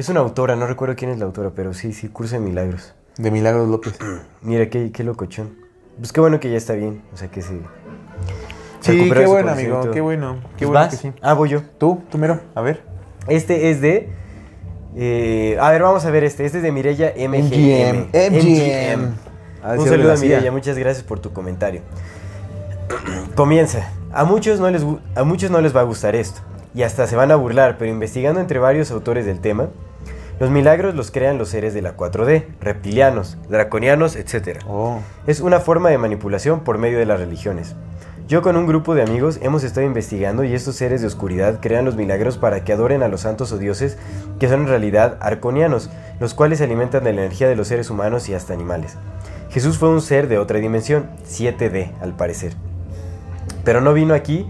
Es 0.00 0.08
una 0.08 0.20
autora, 0.20 0.56
no 0.56 0.66
recuerdo 0.66 0.96
quién 0.96 1.10
es 1.10 1.18
la 1.18 1.26
autora, 1.26 1.50
pero 1.54 1.74
sí, 1.74 1.92
sí, 1.92 2.08
curso 2.08 2.34
de 2.36 2.40
milagros. 2.40 2.94
De 3.18 3.30
Milagros 3.30 3.68
López. 3.68 3.98
Mira, 4.40 4.70
qué, 4.70 4.90
qué 4.92 5.04
locochón. 5.04 5.50
Pues 5.98 6.10
qué 6.10 6.22
bueno 6.22 6.40
que 6.40 6.50
ya 6.50 6.56
está 6.56 6.72
bien, 6.72 7.02
o 7.12 7.18
sea, 7.18 7.30
que 7.30 7.42
se... 7.42 7.58
se 8.80 8.92
Sí, 8.92 9.10
qué 9.12 9.26
bueno, 9.26 9.50
amigo. 9.50 9.90
Qué 9.90 10.00
bueno. 10.00 10.36
Qué 10.56 10.64
Pues 10.64 10.68
bueno 10.68 10.80
vas. 10.80 10.88
que 10.88 10.96
sí. 10.96 11.12
Ah, 11.20 11.34
voy 11.34 11.50
yo. 11.50 11.60
Tú, 11.76 12.00
tú 12.10 12.16
mero. 12.16 12.40
A 12.54 12.62
ver. 12.62 12.82
Este 13.28 13.70
es 13.70 13.82
de. 13.82 14.08
eh, 14.96 15.58
a 15.60 15.70
ver, 15.70 15.82
vamos 15.82 16.02
a 16.06 16.10
ver 16.10 16.24
este. 16.24 16.46
Este 16.46 16.56
es 16.56 16.62
de 16.64 16.72
Mireya 16.72 17.12
MGM. 17.14 18.08
MGM. 18.14 18.32
MGM. 18.32 19.14
Ah, 19.62 19.74
Un 19.76 19.86
saludo 19.86 20.08
a 20.08 20.12
la 20.12 20.16
CIA. 20.16 20.28
Mireya, 20.36 20.50
muchas 20.50 20.78
gracias 20.78 21.04
por 21.04 21.20
tu 21.20 21.34
comentario. 21.34 21.82
Comienza. 23.34 23.92
A 24.12 24.24
muchos, 24.24 24.60
no 24.60 24.70
les, 24.70 24.82
a 25.14 25.24
muchos 25.24 25.50
no 25.50 25.60
les 25.60 25.76
va 25.76 25.80
a 25.80 25.84
gustar 25.84 26.16
esto. 26.16 26.40
Y 26.74 26.84
hasta 26.84 27.06
se 27.06 27.16
van 27.16 27.30
a 27.32 27.36
burlar, 27.36 27.76
pero 27.76 27.90
investigando 27.90 28.40
entre 28.40 28.58
varios 28.58 28.90
autores 28.90 29.26
del 29.26 29.40
tema, 29.40 29.68
los 30.40 30.48
milagros 30.48 30.94
los 30.94 31.10
crean 31.10 31.36
los 31.36 31.50
seres 31.50 31.74
de 31.74 31.82
la 31.82 31.98
4D, 31.98 32.46
reptilianos, 32.62 33.36
draconianos, 33.50 34.16
etc. 34.16 34.60
Oh. 34.66 35.00
Es 35.26 35.40
una 35.40 35.60
forma 35.60 35.90
de 35.90 35.98
manipulación 35.98 36.60
por 36.60 36.78
medio 36.78 36.98
de 36.98 37.04
las 37.04 37.20
religiones. 37.20 37.76
Yo 38.26 38.40
con 38.40 38.56
un 38.56 38.66
grupo 38.66 38.94
de 38.94 39.02
amigos 39.02 39.38
hemos 39.42 39.64
estado 39.64 39.86
investigando 39.86 40.42
y 40.42 40.54
estos 40.54 40.76
seres 40.76 41.02
de 41.02 41.08
oscuridad 41.08 41.60
crean 41.60 41.84
los 41.84 41.94
milagros 41.94 42.38
para 42.38 42.64
que 42.64 42.72
adoren 42.72 43.02
a 43.02 43.08
los 43.08 43.20
santos 43.20 43.52
o 43.52 43.58
dioses 43.58 43.98
que 44.38 44.48
son 44.48 44.62
en 44.62 44.68
realidad 44.68 45.18
arconianos, 45.20 45.90
los 46.20 46.32
cuales 46.32 46.58
se 46.58 46.64
alimentan 46.64 47.04
de 47.04 47.12
la 47.12 47.20
energía 47.20 47.46
de 47.46 47.56
los 47.56 47.68
seres 47.68 47.90
humanos 47.90 48.30
y 48.30 48.34
hasta 48.34 48.54
animales. 48.54 48.96
Jesús 49.50 49.76
fue 49.76 49.90
un 49.90 50.00
ser 50.00 50.26
de 50.26 50.38
otra 50.38 50.58
dimensión, 50.58 51.10
7D 51.28 51.92
al 52.00 52.16
parecer. 52.16 52.54
Pero 53.62 53.82
no 53.82 53.92
vino 53.92 54.14
aquí 54.14 54.46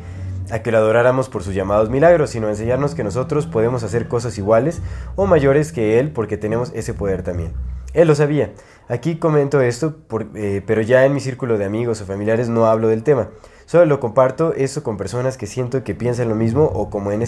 a 0.52 0.62
que 0.62 0.70
lo 0.72 0.78
adoráramos 0.78 1.28
por 1.28 1.42
sus 1.42 1.54
llamados 1.54 1.90
milagros, 1.90 2.30
sino 2.30 2.48
enseñarnos 2.48 2.94
que 2.94 3.04
nosotros 3.04 3.46
podemos 3.46 3.82
hacer 3.82 4.08
cosas 4.08 4.36
iguales 4.38 4.80
o 5.16 5.26
mayores 5.26 5.72
que 5.72 5.98
Él 5.98 6.10
porque 6.12 6.36
tenemos 6.36 6.70
ese 6.74 6.94
poder 6.94 7.22
también. 7.22 7.52
Él 7.92 8.06
lo 8.08 8.14
sabía. 8.14 8.52
Aquí 8.88 9.16
comento 9.16 9.60
esto, 9.60 9.96
por- 10.06 10.30
eh, 10.34 10.62
pero 10.66 10.80
ya 10.82 11.04
en 11.04 11.12
mi 11.14 11.20
círculo 11.20 11.58
de 11.58 11.64
amigos 11.64 12.00
o 12.00 12.06
familiares 12.06 12.48
no 12.48 12.66
hablo 12.66 12.88
del 12.88 13.02
tema. 13.02 13.30
Solo 13.66 13.84
lo 13.86 14.00
comparto 14.00 14.52
eso 14.54 14.82
con 14.82 14.96
personas 14.96 15.36
que 15.36 15.46
siento 15.46 15.84
que 15.84 15.94
piensan 15.94 16.28
lo 16.28 16.34
mismo 16.34 16.64
o 16.64 16.90
como 16.90 17.12
en 17.12 17.26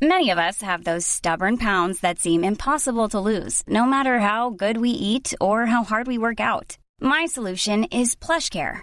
Many 0.00 0.30
of 0.30 0.38
us 0.38 0.60
have 0.62 0.84
those 0.84 1.06
stubborn 1.06 1.56
pounds 1.56 2.00
that 2.00 2.18
seem 2.18 2.44
impossible 2.44 3.08
to 3.08 3.18
lose, 3.18 3.62
no 3.66 3.86
matter 3.86 4.20
how 4.20 4.50
good 4.50 4.76
we 4.76 4.90
eat 4.90 5.34
or 5.40 5.66
how 5.66 5.82
hard 5.84 6.06
we 6.06 6.18
work 6.18 6.38
out. 6.38 6.76
My 7.00 7.26
solution 7.26 7.84
is 7.90 8.14
PlushCare. 8.14 8.82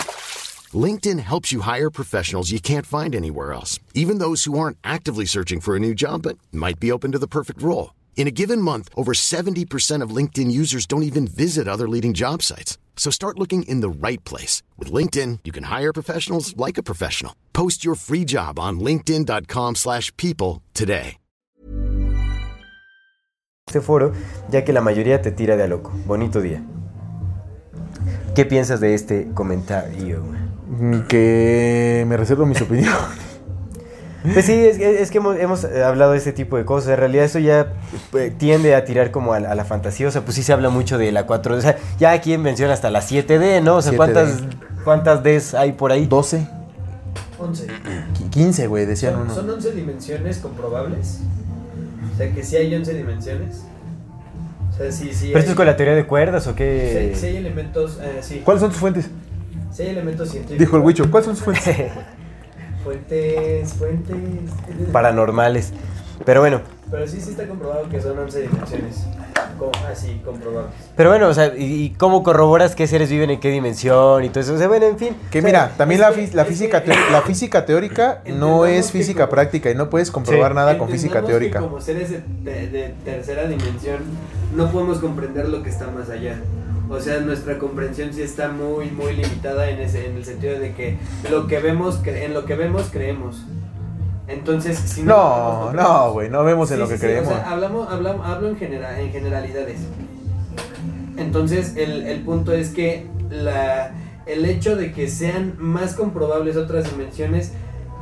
LinkedIn 0.73 1.19
helps 1.19 1.51
you 1.51 1.61
hire 1.61 1.89
professionals 1.89 2.51
you 2.51 2.59
can't 2.59 2.85
find 2.85 3.15
anywhere 3.15 3.51
else, 3.51 3.79
even 3.95 4.19
those 4.19 4.43
who 4.43 4.59
aren't 4.59 4.77
actively 4.83 5.25
searching 5.25 5.59
for 5.59 5.75
a 5.75 5.79
new 5.79 5.95
job 5.95 6.21
but 6.21 6.37
might 6.51 6.79
be 6.79 6.91
open 6.91 7.11
to 7.11 7.19
the 7.19 7.27
perfect 7.27 7.61
role. 7.61 7.95
In 8.15 8.27
a 8.27 8.37
given 8.39 8.61
month, 8.61 8.87
over 8.95 9.13
70% 9.13 10.03
of 10.03 10.15
LinkedIn 10.15 10.51
users 10.51 10.85
don't 10.85 11.09
even 11.09 11.25
visit 11.25 11.67
other 11.67 11.89
leading 11.89 12.13
job 12.13 12.43
sites. 12.43 12.77
So 12.95 13.09
start 13.09 13.39
looking 13.39 13.63
in 13.63 13.81
the 13.81 13.89
right 13.89 14.23
place. 14.23 14.61
With 14.77 14.93
LinkedIn, 14.93 15.39
you 15.43 15.51
can 15.51 15.63
hire 15.63 15.91
professionals 15.91 16.55
like 16.55 16.77
a 16.77 16.83
professional. 16.83 17.33
Post 17.51 17.83
your 17.83 17.95
free 17.95 18.25
job 18.25 18.59
on 18.59 18.79
linkedin.com/people 18.79 19.73
slash 19.75 20.15
people 20.17 20.61
today. 20.73 21.17
este 23.71 23.79
foro, 23.79 24.11
ya 24.49 24.65
que 24.65 24.73
la 24.73 24.81
mayoría 24.81 25.21
te 25.21 25.31
tira 25.31 25.55
de 25.55 25.63
a 25.63 25.67
loco. 25.67 25.93
Bonito 26.05 26.41
día. 26.41 26.61
¿Qué 28.35 28.45
piensas 28.45 28.81
de 28.81 28.93
este 28.93 29.31
comentario? 29.33 30.40
Que 31.07 32.05
me 32.07 32.17
reservo 32.17 32.45
mis 32.45 32.61
opiniones. 32.61 32.95
Pues 34.33 34.45
sí, 34.45 34.53
es, 34.53 34.77
es 34.79 35.09
que 35.09 35.17
hemos, 35.17 35.35
hemos, 35.39 35.63
eh, 35.63 35.83
hablado 35.83 36.11
de 36.11 36.19
este 36.19 36.31
tipo 36.31 36.55
de 36.55 36.63
cosas. 36.63 36.91
En 36.91 36.97
realidad 36.97 37.25
eso 37.25 37.39
ya 37.39 37.73
eh, 38.13 38.31
tiende 38.37 38.75
a 38.75 38.85
tirar 38.85 39.09
como 39.09 39.33
a, 39.33 39.39
la- 39.39 39.51
a 39.51 39.55
la 39.55 39.65
fantasía. 39.65 40.07
O 40.07 40.11
sea, 40.11 40.21
pues 40.21 40.35
sí 40.35 40.43
se 40.43 40.53
habla 40.53 40.69
mucho 40.69 40.97
de 40.99 41.11
la 41.11 41.25
4D. 41.25 41.57
O 41.57 41.61
sea, 41.61 41.77
ya 41.99 42.11
aquí 42.11 42.37
menciona 42.37 42.73
hasta 42.73 42.91
la 42.91 43.01
7D, 43.01 43.63
¿no? 43.63 43.77
O 43.77 43.81
sea, 43.81 43.93
7D. 43.93 43.97
¿cuántas, 43.97 44.39
¿cuántas 44.83 45.23
Ds 45.23 45.55
hay 45.55 45.71
por 45.71 45.91
ahí? 45.91 46.05
12. 46.05 46.47
11. 47.39 47.67
qui- 47.67 48.29
15, 48.29 48.67
güey, 48.67 48.85
decían 48.85 49.13
¿Son, 49.13 49.21
uno. 49.23 49.33
son 49.33 49.49
11 49.49 49.71
dimensiones 49.71 50.37
comprobables? 50.37 51.19
O 52.13 52.17
sea, 52.17 52.31
que 52.31 52.43
sí 52.43 52.55
hay 52.57 52.73
11 52.75 52.93
dimensiones. 52.93 53.63
O 54.71 54.77
sea, 54.77 54.91
sí, 54.91 55.11
sí. 55.13 55.27
¿Pero 55.29 55.39
esto 55.39 55.51
es 55.51 55.57
con 55.57 55.65
la 55.65 55.75
teoría 55.75 55.95
de 55.95 56.05
cuerdas 56.05 56.45
o 56.45 56.51
sí, 56.51 56.55
qué? 56.57 57.13
sí 57.19 57.25
hay 57.25 57.37
elementos. 57.37 57.97
Eh, 57.99 58.19
sí. 58.21 58.41
¿Cuáles 58.45 58.61
son 58.61 58.69
tus 58.69 58.79
fuentes? 58.79 59.09
Sí 59.71 59.83
elementos 59.83 60.29
científicos. 60.29 60.59
Dijo 60.59 60.77
el 60.77 60.83
Huicho. 60.83 61.09
¿Cuáles 61.09 61.25
son 61.25 61.35
tus 61.35 61.43
fuentes? 61.43 61.77
Fuentes, 62.83 63.73
fuentes. 63.73 64.15
Paranormales. 64.91 65.71
Pero 66.25 66.41
bueno, 66.41 66.61
Pero 66.89 67.07
sí, 67.07 67.21
sí 67.21 67.31
está 67.31 67.47
comprobado 67.47 67.87
que 67.89 68.01
son 68.01 68.17
11 68.17 68.41
dimensiones. 68.41 69.05
Así, 69.91 70.19
comprobables. 70.25 70.71
pero 70.95 71.11
bueno, 71.11 71.27
o 71.27 71.33
sea, 71.35 71.53
¿y, 71.55 71.83
y 71.83 71.89
cómo 71.91 72.23
corroboras 72.23 72.73
qué 72.75 72.87
seres 72.87 73.11
viven 73.11 73.29
en 73.29 73.39
qué 73.39 73.51
dimensión 73.51 74.23
y 74.23 74.29
todo 74.29 74.39
eso? 74.39 74.55
O 74.55 74.57
sea, 74.57 74.67
bueno, 74.67 74.87
en 74.87 74.97
fin. 74.97 75.15
Que 75.29 75.37
O 75.37 75.41
sea, 75.43 75.47
mira, 75.49 75.71
también 75.77 76.01
la, 76.01 76.11
que- 76.11 76.45
física 76.45 76.81
que- 76.83 76.95
la 77.11 77.21
física 77.21 77.63
teórica 77.67 78.23
no 78.25 78.65
es 78.65 78.91
física 78.91 79.25
como- 79.25 79.29
práctica 79.35 79.69
y 79.69 79.75
no 79.75 79.91
puedes 79.91 80.09
comprobar 80.09 80.51
Sí. 80.53 80.55
nada 80.55 80.77
con 80.79 80.89
física 80.89 81.21
que 81.21 81.27
teórica. 81.27 81.59
como 81.59 81.79
seres 81.79 82.09
de, 82.09 82.23
de- 82.43 82.67
de 82.69 82.95
tercera 83.05 83.43
dimensión, 83.47 83.99
no 84.55 84.71
podemos 84.71 84.97
comprender 84.97 85.47
lo 85.47 85.61
que 85.61 85.69
está 85.69 85.85
más 85.91 86.09
allá. 86.09 86.37
O 86.91 86.99
sea, 86.99 87.19
nuestra 87.21 87.57
comprensión 87.57 88.13
sí 88.13 88.21
está 88.21 88.49
muy, 88.49 88.91
muy 88.91 89.13
limitada 89.13 89.69
en, 89.69 89.79
ese, 89.79 90.07
en 90.09 90.17
el 90.17 90.25
sentido 90.25 90.59
de 90.59 90.73
que 90.73 90.97
lo 91.31 91.47
que 91.47 91.59
vemos, 91.59 92.03
cre- 92.03 92.23
en 92.25 92.33
lo 92.33 92.43
que 92.45 92.55
vemos 92.55 92.89
creemos. 92.91 93.45
Entonces, 94.27 94.77
si 94.77 95.03
no... 95.03 95.71
No, 95.71 95.73
no, 95.73 96.11
güey, 96.13 96.29
no 96.29 96.43
vemos 96.43 96.69
en 96.71 96.77
Sí, 96.77 96.83
lo 96.83 96.89
que 96.89 96.95
sí, 96.97 97.01
creemos. 97.01 97.31
O 97.31 97.35
sea, 97.35 97.49
hablamos, 97.49 97.89
hablamos, 97.91 98.25
hablo 98.27 98.49
en, 98.49 98.57
genera- 98.57 98.99
en 98.99 99.11
generalidades. 99.11 99.79
Entonces, 101.17 101.75
el, 101.77 102.03
el 102.03 102.21
punto 102.21 102.53
es 102.53 102.69
que 102.69 103.07
la, 103.29 103.91
el 104.25 104.45
hecho 104.45 104.75
de 104.75 104.91
que 104.91 105.07
sean 105.09 105.55
más 105.57 105.93
comprobables 105.93 106.55
otras 106.57 106.89
dimensiones 106.89 107.53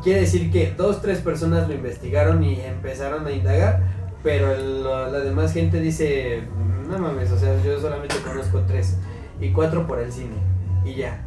quiere 0.03 0.22
decir 0.22 0.51
que 0.51 0.74
dos, 0.75 1.01
tres 1.01 1.19
personas 1.19 1.67
lo 1.67 1.74
investigaron 1.74 2.43
y 2.43 2.60
empezaron 2.62 3.25
a 3.27 3.31
indagar, 3.31 3.81
pero 4.24 4.51
el- 4.53 4.84
la 4.84 5.19
demás 5.19 5.53
gente 5.53 5.79
dice, 5.79 6.41
no 6.89 6.98
mames, 6.98 7.31
o 7.31 7.38
sea, 7.38 7.62
yo 7.63 7.79
solamente 7.79 8.15
conozco 8.25 8.62
tres 8.67 8.98
y 9.39 9.51
cuatro 9.51 9.88
por 9.88 10.00
el 10.00 10.12
cine 10.12 10.36
y 10.84 10.96
ya. 10.96 11.25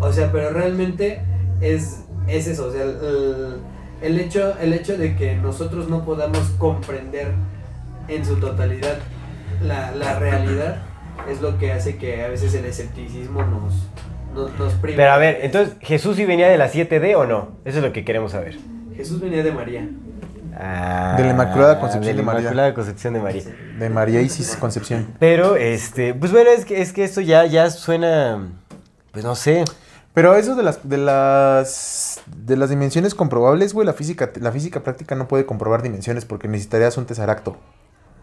O 0.00 0.12
sea, 0.12 0.30
pero 0.30 0.50
realmente 0.50 1.22
es, 1.60 2.04
es 2.26 2.46
eso, 2.46 2.66
o 2.66 2.72
sea, 2.72 2.82
el, 2.82 3.60
el 4.02 4.20
hecho, 4.20 4.58
el 4.58 4.72
hecho 4.72 4.98
de 4.98 5.16
que 5.16 5.36
nosotros 5.36 5.88
no 5.88 6.04
podamos 6.04 6.40
comprender 6.58 7.32
en 8.08 8.24
su 8.24 8.36
totalidad 8.36 8.98
la, 9.62 9.92
la 9.92 10.18
realidad 10.18 10.82
es 11.30 11.40
lo 11.40 11.58
que 11.58 11.72
hace 11.72 11.96
que 11.96 12.24
a 12.24 12.28
veces 12.28 12.54
el 12.54 12.64
escepticismo 12.64 13.42
nos, 13.44 13.74
nos, 14.34 14.58
nos 14.58 14.72
prive. 14.74 14.96
Pero 14.96 15.12
a 15.12 15.18
ver, 15.18 15.38
entonces, 15.42 15.76
¿Jesús 15.80 16.16
sí 16.16 16.24
venía 16.24 16.48
de 16.48 16.58
la 16.58 16.70
7D 16.70 17.16
o 17.16 17.26
no? 17.26 17.50
Eso 17.64 17.78
es 17.78 17.84
lo 17.84 17.92
que 17.92 18.04
queremos 18.04 18.32
saber. 18.32 18.58
Jesús 18.96 19.20
venía 19.20 19.42
de 19.42 19.52
María. 19.52 19.88
Ah, 20.54 21.14
De 21.16 21.24
la 21.24 21.30
Inmaculada 21.30 21.80
Concepción 21.80 22.02
de 22.04 22.12
de 22.12 22.18
la 22.18 22.22
María. 22.24 22.40
Inmaculada 22.40 22.74
Concepción 22.74 23.14
de 23.14 23.20
María. 23.20 23.42
De 23.78 23.88
María 23.88 24.20
Isis 24.20 24.56
Concepción. 24.56 25.14
Pero, 25.18 25.56
este, 25.56 26.14
pues 26.14 26.32
bueno, 26.32 26.50
es 26.50 26.64
que, 26.64 26.82
es 26.82 26.92
que 26.92 27.04
esto 27.04 27.20
ya, 27.20 27.46
ya 27.46 27.70
suena, 27.70 28.48
pues 29.12 29.24
no 29.24 29.34
sé. 29.34 29.64
Pero 30.14 30.34
eso 30.36 30.54
de 30.54 30.62
las 30.62 30.86
de 30.86 30.98
las 30.98 32.20
de 32.26 32.56
las 32.56 32.68
dimensiones 32.68 33.14
comprobables, 33.14 33.72
güey, 33.72 33.86
la 33.86 33.94
física 33.94 34.30
la 34.40 34.52
física 34.52 34.80
práctica 34.80 35.14
no 35.14 35.26
puede 35.26 35.46
comprobar 35.46 35.82
dimensiones 35.82 36.26
porque 36.26 36.48
necesitarías 36.48 36.98
un 36.98 37.06
tesaracto. 37.06 37.56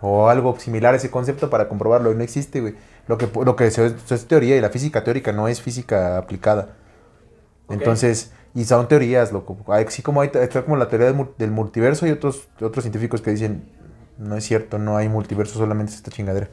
O 0.01 0.29
algo 0.29 0.57
similar 0.59 0.93
a 0.93 0.98
ese 0.98 1.09
concepto 1.09 1.50
para 1.50 1.67
comprobarlo. 1.67 2.13
No 2.13 2.24
existe, 2.24 2.62
güey. 2.62 2.75
Lo 3.07 3.17
que, 3.17 3.27
lo 3.43 3.55
que 3.55 3.65
eso 3.65 3.86
es 3.86 4.27
teoría 4.27 4.55
y 4.55 4.62
la 4.62 4.69
física 4.69 5.03
teórica 5.03 5.33
no 5.33 5.48
es 5.48 5.62
física 5.62 6.17
aplicada. 6.17 6.75
Entonces, 7.69 8.31
y 8.56 8.65
son 8.65 8.88
teorías, 8.88 9.32
loco. 9.32 9.58
Así 9.72 10.01
como 10.01 10.22
hay, 10.22 10.32
está 10.34 10.63
como 10.63 10.75
la 10.77 10.88
teoría 10.89 11.08
del, 11.08 11.15
mul- 11.15 11.36
del 11.38 11.51
multiverso 11.51 12.08
y 12.08 12.12
otros, 12.12 12.48
otros 12.62 12.84
científicos 12.84 13.22
que 13.22 13.32
dicen, 13.32 13.63
no 14.18 14.36
es 14.36 14.44
cierto, 14.46 14.79
no 14.79 14.98
hay 14.98 15.08
multiverso, 15.10 15.58
solamente 15.60 15.91
es 15.91 15.98
esta 15.98 16.12
chingadera. 16.12 16.50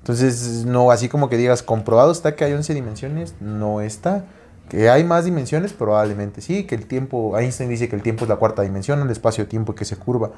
Entonces, 0.00 0.64
no, 0.64 0.90
así 0.90 1.08
como 1.08 1.28
que 1.28 1.36
digas, 1.36 1.62
comprobado 1.62 2.12
está 2.12 2.36
que 2.36 2.44
hay 2.44 2.52
11 2.52 2.74
dimensiones, 2.74 3.34
no 3.40 3.80
está. 3.80 4.24
Que 4.68 4.90
hay 4.90 5.02
más 5.02 5.24
dimensiones, 5.24 5.72
probablemente 5.72 6.42
sí, 6.42 6.64
que 6.64 6.74
el 6.74 6.86
tiempo, 6.86 7.36
Einstein 7.38 7.70
dice 7.70 7.88
que 7.88 7.96
el 7.96 8.02
tiempo 8.02 8.24
es 8.24 8.28
la 8.28 8.36
cuarta 8.36 8.60
dimensión, 8.62 9.00
el 9.00 9.10
espacio-tiempo 9.10 9.74
que 9.74 9.84
se 9.86 9.96
curva. 9.96 10.30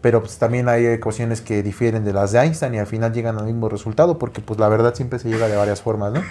Pero 0.00 0.20
pues 0.20 0.38
también 0.38 0.68
hay 0.68 0.86
ecuaciones 0.86 1.40
que 1.40 1.62
difieren 1.64 2.04
de 2.04 2.12
las 2.12 2.30
de 2.30 2.38
Einstein 2.40 2.74
y 2.74 2.78
al 2.78 2.86
final 2.86 3.12
llegan 3.12 3.38
al 3.38 3.44
mismo 3.46 3.68
resultado, 3.68 4.18
porque 4.18 4.40
pues 4.40 4.60
la 4.60 4.68
verdad 4.68 4.94
siempre 4.94 5.18
se 5.18 5.28
llega 5.28 5.48
de 5.48 5.56
varias 5.56 5.82
formas, 5.82 6.12
¿no? 6.12 6.22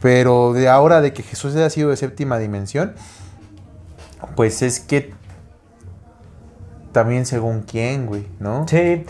Pero 0.00 0.52
de 0.52 0.68
ahora 0.68 1.00
de 1.00 1.12
que 1.12 1.22
Jesús 1.22 1.54
haya 1.56 1.68
sido 1.70 1.90
de 1.90 1.96
séptima 1.96 2.38
dimensión, 2.38 2.94
pues 4.36 4.62
es 4.62 4.80
que 4.80 5.12
también 6.92 7.26
según 7.26 7.62
quién, 7.62 8.06
güey, 8.06 8.26
¿no? 8.38 8.66
Sí. 8.68 9.04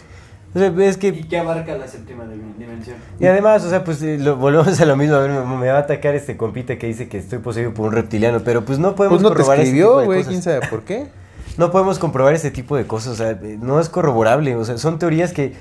O 0.54 0.58
sea, 0.58 0.68
es 0.78 0.96
¿Y 0.96 0.98
que. 0.98 1.28
qué 1.28 1.38
abarca 1.38 1.76
la 1.78 1.86
séptima 1.86 2.24
dim- 2.24 2.56
dimensión? 2.58 2.96
Y 3.20 3.26
además, 3.26 3.64
o 3.64 3.70
sea, 3.70 3.84
pues 3.84 4.02
eh, 4.02 4.18
lo- 4.18 4.36
volvemos 4.36 4.80
a 4.80 4.84
lo 4.84 4.96
mismo. 4.96 5.14
A 5.14 5.20
ver, 5.20 5.30
me, 5.30 5.44
me 5.56 5.68
va 5.68 5.76
a 5.76 5.80
atacar 5.82 6.14
este 6.16 6.36
compita 6.36 6.76
que 6.76 6.88
dice 6.88 7.08
que 7.08 7.18
estoy 7.18 7.38
poseído 7.38 7.72
por 7.72 7.86
un 7.86 7.92
reptiliano, 7.92 8.40
pero 8.40 8.64
pues 8.64 8.78
no 8.80 8.96
podemos 8.96 9.18
Pues 9.18 9.22
no 9.22 9.28
te 9.28 9.34
corroborar 9.36 9.58
tipo 9.64 9.66
escribió, 9.68 9.98
de 10.00 10.06
güey, 10.06 10.18
cosas. 10.20 10.30
quién 10.30 10.42
sabe 10.42 10.60
por 10.68 10.82
qué. 10.82 11.08
No 11.56 11.70
podemos 11.70 11.98
comprobar 12.00 12.34
ese 12.34 12.50
tipo 12.50 12.76
de 12.76 12.86
cosas, 12.86 13.12
o 13.12 13.16
sea, 13.16 13.30
eh, 13.30 13.58
no 13.60 13.78
es 13.80 13.88
corroborable, 13.88 14.56
o 14.56 14.64
sea, 14.64 14.76
son 14.78 14.98
teorías 14.98 15.32
que, 15.32 15.52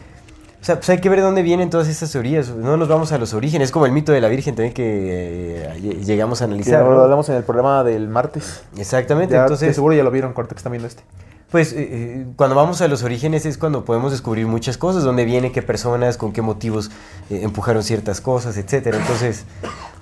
o 0.61 0.63
sea, 0.65 0.75
pues 0.75 0.89
hay 0.89 0.99
que 0.99 1.09
ver 1.09 1.19
de 1.19 1.25
dónde 1.25 1.41
vienen 1.41 1.69
todas 1.69 1.87
estas 1.87 2.11
teorías, 2.11 2.49
no 2.49 2.75
nos 2.77 2.87
vamos 2.87 3.11
a 3.11 3.17
los 3.17 3.33
orígenes, 3.33 3.67
es 3.69 3.71
como 3.71 3.85
el 3.85 3.91
mito 3.91 4.11
de 4.11 4.21
la 4.21 4.27
Virgen 4.27 4.55
también 4.55 4.73
que 4.73 5.63
eh, 5.65 5.79
lle- 5.81 6.03
llegamos 6.03 6.41
a 6.41 6.45
Que 6.45 6.51
analizar. 6.51 6.83
lo 6.83 6.93
¿no? 6.95 7.01
hablamos 7.01 7.29
en 7.29 7.35
el 7.35 7.43
programa 7.43 7.83
del 7.83 8.07
martes. 8.09 8.61
Exactamente, 8.77 9.35
Ya, 9.35 9.41
entonces, 9.41 9.69
que 9.69 9.73
seguro 9.73 9.95
ya 9.95 10.03
lo 10.03 10.11
vieron, 10.11 10.33
corte 10.33 10.55
que 10.55 10.59
están 10.59 10.71
viendo 10.73 10.87
este. 10.87 11.03
pues 11.51 11.71
eh, 11.73 11.77
eh, 11.79 12.25
cuando 12.35 12.55
vamos 12.55 12.81
a 12.81 12.87
los 12.87 13.01
orígenes 13.03 13.45
es 13.45 13.57
cuando 13.57 13.85
podemos 13.85 14.11
descubrir 14.11 14.45
muchas 14.47 14.77
cosas, 14.77 15.03
dónde 15.03 15.25
viene, 15.25 15.51
qué 15.51 15.61
personas, 15.61 16.17
con 16.17 16.31
qué 16.33 16.41
motivos 16.41 16.91
eh, 17.29 17.39
empujaron 17.43 17.81
ciertas 17.83 18.19
cosas, 18.21 18.57
etcétera. 18.57 18.97
Entonces, 18.99 19.45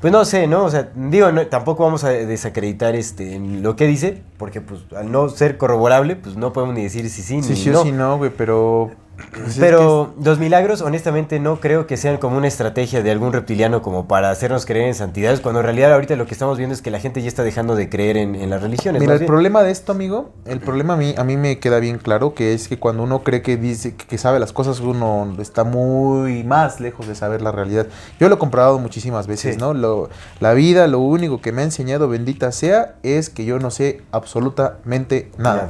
pues 0.01 0.11
no 0.11 0.25
sé, 0.25 0.47
¿no? 0.47 0.65
O 0.65 0.69
sea, 0.69 0.89
digo, 0.95 1.31
no- 1.31 1.47
tampoco 1.47 1.83
vamos 1.83 2.03
a 2.03 2.09
desacreditar 2.09 2.95
este 2.95 3.35
en 3.35 3.63
lo 3.63 3.75
que 3.75 3.85
dice, 3.87 4.21
porque 4.37 4.59
pues 4.59 4.81
al 4.97 5.11
no 5.11 5.29
ser 5.29 5.57
corroborable, 5.57 6.15
pues 6.17 6.35
no 6.35 6.51
podemos 6.51 6.75
ni 6.75 6.83
decir 6.83 7.09
si 7.09 7.21
sí 7.21 7.41
Sí, 7.43 7.49
ni 7.51 7.55
sí 7.55 7.69
no. 7.69 7.81
o 7.81 7.83
sí 7.83 7.91
no, 7.91 8.17
güey, 8.17 8.31
pero... 8.35 8.91
pues, 9.17 9.47
es 9.53 9.57
Pero 9.57 10.13
los 10.23 10.39
milagros, 10.39 10.81
honestamente, 10.81 11.39
no 11.39 11.59
creo 11.59 11.87
que 11.87 11.97
sean 11.97 12.17
como 12.17 12.37
una 12.37 12.47
estrategia 12.47 13.01
de 13.01 13.09
algún 13.11 13.33
reptiliano 13.33 13.81
como 13.81 14.07
para 14.07 14.29
hacernos 14.29 14.65
creer 14.65 14.87
en 14.87 14.95
santidades, 14.95 15.39
cuando 15.41 15.59
en 15.61 15.65
realidad 15.65 15.91
ahorita 15.93 16.15
lo 16.15 16.25
que 16.27 16.33
estamos 16.33 16.57
viendo 16.57 16.73
es 16.73 16.81
que 16.81 16.91
la 16.91 16.99
gente 16.99 17.21
ya 17.21 17.27
está 17.27 17.43
dejando 17.43 17.75
de 17.75 17.89
creer 17.89 18.17
en, 18.17 18.35
en 18.35 18.49
las 18.49 18.61
religiones. 18.61 18.99
Mira, 19.01 19.13
el 19.13 19.19
bien. 19.19 19.27
problema 19.27 19.63
de 19.63 19.71
esto, 19.71 19.91
amigo, 19.91 20.29
el 20.45 20.59
problema 20.59 20.93
a 20.93 20.97
mí, 20.97 21.15
a 21.17 21.23
mí 21.23 21.35
me 21.37 21.59
queda 21.59 21.79
bien 21.79 21.97
claro 21.97 22.33
que 22.33 22.53
es 22.53 22.67
que 22.67 22.77
cuando 22.79 23.03
uno 23.03 23.23
cree 23.23 23.41
que 23.41 23.57
dice 23.57 23.95
que 23.95 24.05
que 24.05 24.17
sabe 24.17 24.39
las 24.39 24.53
cosas, 24.53 24.79
uno 24.79 25.35
está 25.39 25.63
muy 25.63 26.43
más 26.43 26.79
lejos 26.79 27.07
de 27.07 27.15
saber 27.15 27.41
la 27.41 27.51
realidad. 27.51 27.87
Yo 28.19 28.29
lo 28.29 28.35
he 28.35 28.37
comprobado 28.37 28.77
muchísimas 28.79 29.27
veces, 29.27 29.55
Sí. 29.55 29.59
¿no? 29.59 29.73
Lo- 29.73 30.09
la 30.39 30.53
vida, 30.53 30.87
lo 30.87 30.99
único 30.99 31.41
que 31.41 31.51
me 31.51 31.61
ha 31.61 31.65
enseñado, 31.65 32.07
bendita 32.07 32.51
sea, 32.51 32.95
es 33.03 33.29
que 33.29 33.45
yo 33.45 33.59
no 33.59 33.71
sé 33.71 34.01
absolutamente 34.11 35.31
nada. 35.37 35.55
Nada. 35.55 35.69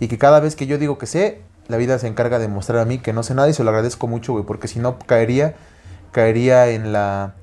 Y 0.00 0.08
que 0.08 0.18
cada 0.18 0.40
vez 0.40 0.56
que 0.56 0.66
yo 0.66 0.78
digo 0.78 0.98
que 0.98 1.06
sé, 1.06 1.42
la 1.68 1.76
vida 1.76 1.98
se 1.98 2.06
encarga 2.08 2.38
de 2.38 2.48
mostrar 2.48 2.80
a 2.80 2.84
mí 2.84 2.98
que 2.98 3.12
no 3.12 3.22
sé 3.22 3.34
nada 3.34 3.48
y 3.48 3.52
se 3.54 3.64
lo 3.64 3.70
agradezco 3.70 4.06
mucho, 4.08 4.32
güey, 4.32 4.44
porque 4.44 4.68
si 4.68 4.78
no 4.78 4.98
caería, 4.98 5.54
caería 6.12 6.68
en 6.70 6.92
la 6.92 7.34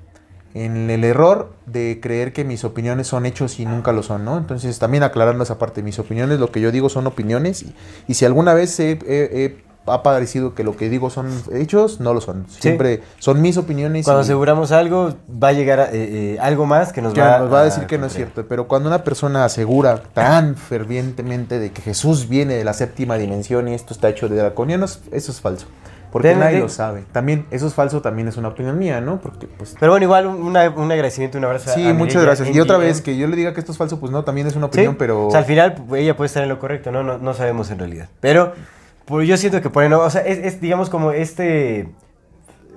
en 0.56 0.90
el 0.90 1.04
error 1.04 1.54
de 1.68 2.00
creer 2.02 2.34
que 2.34 2.44
mis 2.44 2.64
opiniones 2.64 3.06
son 3.06 3.28
hechos 3.28 3.60
y 3.60 3.66
nunca 3.68 3.92
lo 3.92 4.02
son, 4.02 4.26
¿no? 4.26 4.36
Entonces 4.38 4.80
también 4.80 5.04
aclarando 5.04 5.44
esa 5.44 5.60
parte, 5.60 5.84
mis 5.84 6.00
opiniones, 6.00 6.40
lo 6.40 6.52
que 6.52 6.60
yo 6.60 6.72
digo 6.72 6.90
son 6.90 7.06
opiniones 7.06 7.62
y, 7.62 7.76
y 8.08 8.16
si 8.16 8.26
alguna 8.26 8.56
vez 8.56 8.80
he, 8.80 8.92
he- 8.94 9.00
he- 9.46 9.58
ha 9.86 10.04
parecido 10.04 10.54
que 10.54 10.64
lo 10.64 10.78
que 10.78 10.88
digo 10.90 11.10
son 11.10 11.28
hechos, 11.52 12.00
no 12.00 12.14
lo 12.14 12.22
son. 12.22 12.46
Siempre 12.48 13.02
son 13.18 13.42
mis 13.42 13.58
opiniones 13.58 14.06
Cuando 14.06 14.22
y 14.22 14.26
aseguramos 14.26 14.72
algo, 14.72 15.14
va 15.42 15.48
a 15.50 15.54
llegar 15.54 15.80
a, 15.80 15.86
eh, 15.86 15.90
eh, 16.36 16.38
algo 16.42 16.66
más 16.66 16.94
que 16.94 17.02
nos 17.02 17.14
que 17.14 17.22
va, 17.22 17.40
nos 17.40 17.52
va 17.52 17.62
a 17.62 17.64
decir 17.64 17.86
que 17.88 17.98
no 17.98 18.06
es 18.06 18.14
cierto. 18.14 18.46
Pero 18.48 18.68
cuando 18.68 18.88
una 18.90 19.04
persona 19.04 19.46
asegura 19.46 20.02
tan 20.14 20.56
fervientemente 20.56 21.60
de 21.60 21.72
que 21.72 21.82
Jesús 21.82 22.30
viene 22.30 22.56
de 22.56 22.64
la 22.64 22.74
séptima 22.74 23.18
dimensión 23.18 23.68
y 23.68 23.74
esto 23.74 23.94
está 23.94 24.10
hecho 24.10 24.30
de 24.30 24.36
draconianos, 24.36 25.02
eso 25.12 25.32
es 25.32 25.42
falso. 25.42 25.66
Porque 26.12 26.34
nadie 26.36 26.56
de- 26.56 26.62
lo 26.62 26.70
sabe. 26.70 27.04
También, 27.12 27.46
eso 27.52 27.68
es 27.68 27.76
falso, 27.76 28.02
también 28.02 28.28
es 28.28 28.36
una 28.38 28.48
opinión 28.48 28.80
mía, 28.80 29.00
¿no? 29.00 29.20
Porque 29.22 29.46
pues 29.46 29.76
Pero 29.80 29.92
bueno, 29.92 30.04
igual 30.06 30.26
un, 30.26 30.42
una- 30.42 30.68
un 30.70 30.92
agradecimiento, 30.92 31.38
un 31.38 31.46
abrazo. 31.46 31.70
a- 31.70 31.74
Sí, 31.76 31.88
a 31.88 31.94
muchas 31.94 32.24
gracias. 32.24 32.50
Y 32.50 32.60
otra 32.60 32.78
vez, 32.78 33.02
que 33.02 33.16
yo 33.16 33.28
le 33.28 33.36
diga 33.36 33.54
que 33.54 33.60
esto 33.60 33.72
es 33.72 33.78
falso, 33.78 34.00
pues 34.00 34.12
no, 34.12 34.24
también 34.24 34.48
es 34.48 34.56
una 34.56 34.66
Sí, 34.68 34.70
opinión, 34.72 34.96
pero... 34.98 35.28
O 35.28 35.32
sea, 35.32 35.42
al 35.42 35.46
final 35.46 35.76
pues, 35.88 36.02
ella 36.02 36.18
puede 36.18 36.26
estar 36.28 36.42
en 36.42 36.50
lo 36.50 36.58
correcto, 36.58 36.92
¿no? 36.92 37.04
No, 37.04 37.20
no 37.20 37.34
sabemos 37.36 37.70
en 37.70 37.78
realidad. 37.78 38.10
Pero 38.22 38.54
pues, 39.10 39.28
yo 39.28 39.36
siento 39.36 39.62
que 39.62 39.70
por 39.70 39.84
ahí 39.84 39.90
no, 39.90 40.00
o 40.00 40.10
sea, 40.10 40.22
es, 40.22 40.38
es, 40.38 40.62
digamos 40.62 40.90
como 40.90 41.12
este, 41.12 41.80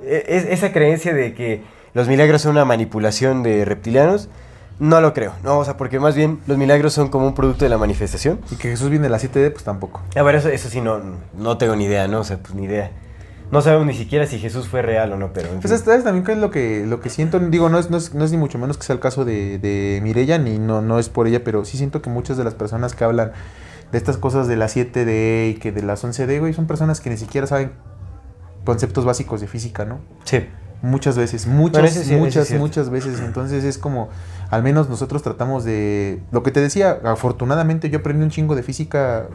e- 0.03 0.25
es, 0.27 0.45
esa 0.47 0.73
creencia 0.73 1.15
de 1.15 1.33
que 1.35 1.63
los 1.95 2.09
milagros 2.09 2.43
son 2.43 2.53
una 2.53 2.65
manipulación 2.65 3.45
de 3.45 3.65
reptilianos, 3.65 4.29
no 4.81 5.01
lo 5.01 5.15
creo, 5.15 5.33
no, 5.45 5.59
o 5.59 5.65
sea, 5.65 5.77
porque 5.77 6.01
más 6.01 6.17
bien 6.17 6.41
los 6.49 6.59
milagros 6.59 6.93
son 6.93 7.09
como 7.09 7.27
un 7.29 7.35
producto 7.35 7.65
de 7.65 7.69
la 7.69 7.79
manifestación. 7.79 8.41
Y 8.51 8.57
que 8.57 8.71
Jesús 8.71 8.91
viene 8.91 9.05
de 9.05 9.11
la 9.11 9.19
7D, 9.19 9.53
pues 9.53 9.63
tampoco. 9.63 10.01
A 10.17 10.23
ver, 10.23 10.35
eso, 10.35 10.49
eso 10.49 10.69
sí, 10.69 10.81
no, 10.81 11.01
no 11.39 11.57
tengo 11.59 11.77
ni 11.77 11.85
idea, 11.85 12.09
¿no? 12.09 12.21
O 12.21 12.25
sea, 12.25 12.39
pues 12.39 12.55
ni 12.55 12.65
idea. 12.65 12.91
No 13.53 13.61
sabemos 13.61 13.87
ni 13.87 13.93
siquiera 13.95 14.27
si 14.27 14.39
Jesús 14.39 14.67
fue 14.67 14.81
real 14.81 15.13
o 15.13 15.19
no, 15.19 15.35
pero... 15.35 15.49
en 15.51 15.61
Pues 15.61 15.71
fin. 15.75 15.85
¿sabes 15.85 16.03
también 16.05 16.25
es 16.29 16.39
lo 16.39 16.51
que, 16.51 16.87
lo 16.87 17.01
que 17.03 17.11
siento? 17.11 17.39
Digo, 17.39 17.69
no 17.69 17.79
es, 17.79 17.91
no, 17.91 17.99
es, 17.99 18.15
no 18.15 18.25
es 18.25 18.31
ni 18.33 18.39
mucho 18.39 18.59
menos 18.59 18.79
que 18.79 18.85
sea 18.85 18.95
el 18.95 19.01
caso 19.01 19.27
de, 19.27 19.59
de 19.59 20.01
Mirella, 20.03 20.39
ni 20.39 20.59
no, 20.59 20.81
no 20.81 20.99
es 20.99 21.11
por 21.11 21.27
ella, 21.27 21.45
pero 21.45 21.67
sí 21.67 21.77
siento 21.77 22.01
que 22.01 22.09
muchas 22.09 22.39
de 22.39 22.45
las 22.45 22.55
personas 22.55 22.95
que 22.95 23.05
hablan 23.05 23.33
de 23.93 23.99
estas 23.99 24.17
cosas 24.17 24.49
de 24.49 24.57
la 24.57 24.67
7D 24.69 25.51
y 25.51 25.55
que 25.55 25.71
de 25.71 25.83
las 25.83 26.03
11D, 26.05 26.41
güey, 26.41 26.53
son 26.55 26.67
personas 26.67 27.01
que 27.01 27.11
ni 27.11 27.17
siquiera 27.17 27.47
saben 27.47 27.73
conceptos 28.65 29.05
básicos 29.05 29.41
de 29.41 29.47
física, 29.49 29.85
¿no? 29.85 29.99
Sí. 30.25 30.47
Muchas 30.83 31.17
veces, 31.17 31.47
muchas, 31.47 31.83
sí- 32.07 32.15
muchas, 32.17 32.49
muchas 32.59 32.91
veces. 32.91 33.21
Entonces 33.21 33.63
es 33.65 33.79
como, 33.79 34.09
al 34.53 34.63
menos 34.63 34.91
nosotros 34.91 35.23
tratamos 35.23 35.65
de... 35.65 36.21
Lo 36.31 36.43
que 36.43 36.51
te 36.51 36.61
decía, 36.61 36.99
afortunadamente 37.05 37.89
yo 37.89 38.01
aprendí 38.01 38.23
un 38.23 38.29
chingo 38.29 38.55
de 38.55 38.63
física, 38.63 39.27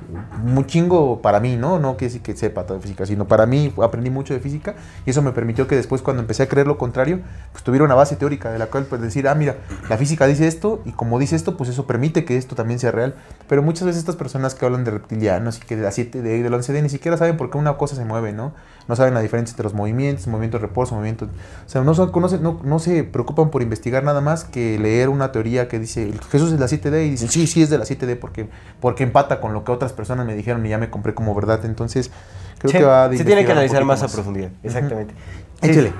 un 0.46 0.64
chingo 0.68 1.24
para 1.24 1.40
mí, 1.40 1.56
¿no? 1.56 1.80
No 1.80 1.98
que 1.98 2.12
sí 2.12 2.20
que 2.20 2.36
sepa 2.38 2.66
todo 2.68 2.78
de 2.78 2.84
física, 2.84 3.04
sino 3.08 3.28
para 3.28 3.48
mí 3.48 3.74
aprendí 3.82 4.12
mucho 4.12 4.36
de 4.36 4.40
física 4.40 4.76
y 5.08 5.10
eso 5.10 5.24
me 5.24 5.32
permitió 5.32 5.66
que 5.68 5.76
después 5.76 6.04
cuando 6.04 6.22
empecé 6.22 6.44
a 6.44 6.48
creer 6.48 6.68
lo 6.68 6.78
contrario, 6.78 7.22
pues 7.52 7.64
tuviera 7.64 7.84
una 7.84 7.96
base 7.96 8.16
teórica 8.16 8.52
de 8.52 8.60
la 8.60 8.68
cual 8.68 8.86
pues 8.86 9.02
decir, 9.02 9.28
ah, 9.28 9.34
mira, 9.34 9.56
la 9.90 9.98
física 9.98 10.28
dice 10.28 10.46
esto 10.46 10.82
y 10.86 10.92
como 10.92 11.18
dice 11.18 11.36
esto, 11.36 11.58
pues 11.58 11.68
eso 11.72 11.88
permite 11.88 12.24
que 12.24 12.38
esto 12.38 12.54
también 12.56 12.80
sea 12.80 12.92
real. 12.92 13.16
Pero 13.50 13.64
muchas 13.64 13.86
veces 13.88 14.00
estas 14.02 14.18
personas 14.18 14.54
que 14.54 14.68
hablan 14.68 14.84
de 14.84 14.92
reptilianos 14.92 15.58
y 15.58 15.62
que 15.62 15.76
de 15.76 15.82
la 15.82 15.90
7D 15.90 16.38
y 16.38 16.42
del 16.44 16.54
11D 16.54 16.84
ni 16.84 16.90
siquiera 16.90 17.18
saben 17.18 17.38
por 17.38 17.50
qué 17.50 17.58
una 17.58 17.76
cosa 17.78 17.96
se 17.96 18.06
mueve, 18.06 18.34
¿no? 18.34 18.54
No 18.88 18.96
saben 18.96 19.16
la 19.16 19.22
diferencia 19.22 19.52
entre 19.54 19.64
los 19.64 19.74
movimientos, 19.74 20.28
movimientos 20.28 20.62
de 20.62 20.68
reposo, 20.68 20.94
movimientos... 20.96 21.28
O 21.66 21.70
sea, 21.70 21.82
no, 21.82 21.94
son- 21.96 22.12
conocen- 22.12 22.40
no, 22.42 22.62
no 22.64 22.80
se 22.80 23.04
preocupan 23.04 23.50
por 23.50 23.62
investigar 23.62 24.04
nada 24.04 24.22
más 24.22 24.46
que 24.46 24.78
leer 24.80 25.07
una 25.08 25.32
teoría 25.32 25.68
que 25.68 25.80
dice 25.80 26.12
Jesús 26.32 26.52
es 26.52 26.54
de 26.54 26.60
la 26.60 26.68
7D 26.68 27.06
y 27.08 27.10
dicen, 27.12 27.30
sí, 27.30 27.48
sí 27.48 27.62
es 27.62 27.70
de 27.70 27.78
la 27.78 27.86
7D 27.86 28.18
porque, 28.20 28.48
porque 28.80 29.04
empata 29.04 29.40
con 29.42 29.54
lo 29.54 29.64
que 29.64 29.72
otras 29.72 29.94
personas 29.94 30.26
me 30.26 30.36
dijeron 30.36 30.66
y 30.66 30.70
ya 30.70 30.78
me 30.78 30.90
compré 30.90 31.14
como 31.14 31.34
verdad. 31.36 31.64
Entonces, 31.66 32.12
creo 32.60 32.72
Sí, 32.72 32.78
que 32.78 32.84
va 32.84 33.10
de 33.10 33.18
se 33.18 33.26
tiene 33.26 33.46
que 33.46 33.52
analizar 33.52 33.84
más 33.86 34.04
a 34.04 34.08
profundidad, 34.08 34.50
exactamente. 34.64 35.14
Sí. 35.62 35.70
Échele. 35.70 35.92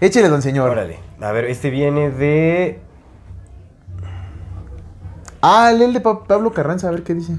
Échele, 0.00 0.28
don 0.28 0.42
señor. 0.42 0.70
Órale. 0.70 0.98
A 1.20 1.32
ver, 1.32 1.46
este 1.46 1.70
viene 1.70 2.10
de 2.10 2.80
Ah, 5.42 5.70
el 5.72 5.92
de 5.92 6.00
Pa- 6.00 6.24
Pablo 6.24 6.52
Carranza, 6.52 6.88
a 6.88 6.90
ver 6.90 7.02
qué 7.02 7.12
dice. 7.14 7.36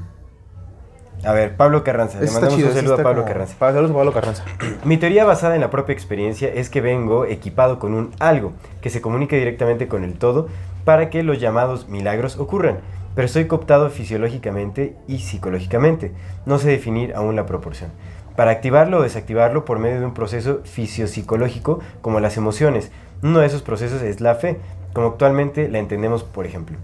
A 1.25 1.33
ver, 1.33 1.55
Pablo 1.55 1.83
Carranza. 1.83 2.19
Le 2.19 2.29
mandamos 2.31 2.55
chido, 2.55 2.69
un 2.69 2.75
saludo 2.75 2.93
a 2.93 2.97
Pablo 2.97 3.21
como- 3.21 3.27
Carranza. 3.33 3.55
Pa- 3.57 3.73
Saludos 3.73 3.91
a 3.91 3.93
Pablo 3.95 4.13
Carranza. 4.13 4.43
Mi 4.85 4.97
teoría 4.97 5.25
basada 5.25 5.55
en 5.55 5.61
la 5.61 5.69
propia 5.69 5.93
experiencia 5.93 6.49
es 6.53 6.69
que 6.69 6.81
vengo 6.81 7.25
equipado 7.25 7.79
con 7.79 7.93
un 7.93 8.11
algo 8.19 8.53
que 8.81 8.89
se 8.89 9.01
comunique 9.01 9.37
directamente 9.37 9.87
con 9.87 10.03
el 10.03 10.13
todo 10.19 10.47
para 10.83 11.09
que 11.09 11.23
los 11.23 11.39
llamados 11.39 11.87
milagros 11.89 12.37
ocurran. 12.37 12.77
Pero 13.15 13.25
estoy 13.25 13.45
cooptado 13.47 13.89
fisiológicamente 13.89 14.95
y 15.07 15.19
psicológicamente. 15.19 16.11
No 16.45 16.59
sé 16.59 16.69
definir 16.69 17.15
aún 17.15 17.35
la 17.35 17.45
proporción. 17.45 17.89
Para 18.35 18.51
activarlo 18.51 18.99
o 18.99 19.01
desactivarlo 19.01 19.63
por 19.63 19.79
medio 19.79 19.99
de 20.01 20.05
un 20.05 20.13
proceso 20.13 20.59
fisiopsicológico 20.65 21.79
como 22.01 22.19
las 22.19 22.35
emociones. 22.37 22.91
Uno 23.23 23.39
de 23.39 23.45
esos 23.47 23.61
procesos 23.61 24.01
es 24.01 24.19
la 24.19 24.35
fe, 24.35 24.57
como 24.93 25.07
actualmente 25.07 25.69
la 25.69 25.79
entendemos, 25.79 26.23
por 26.23 26.45
ejemplo. 26.45 26.77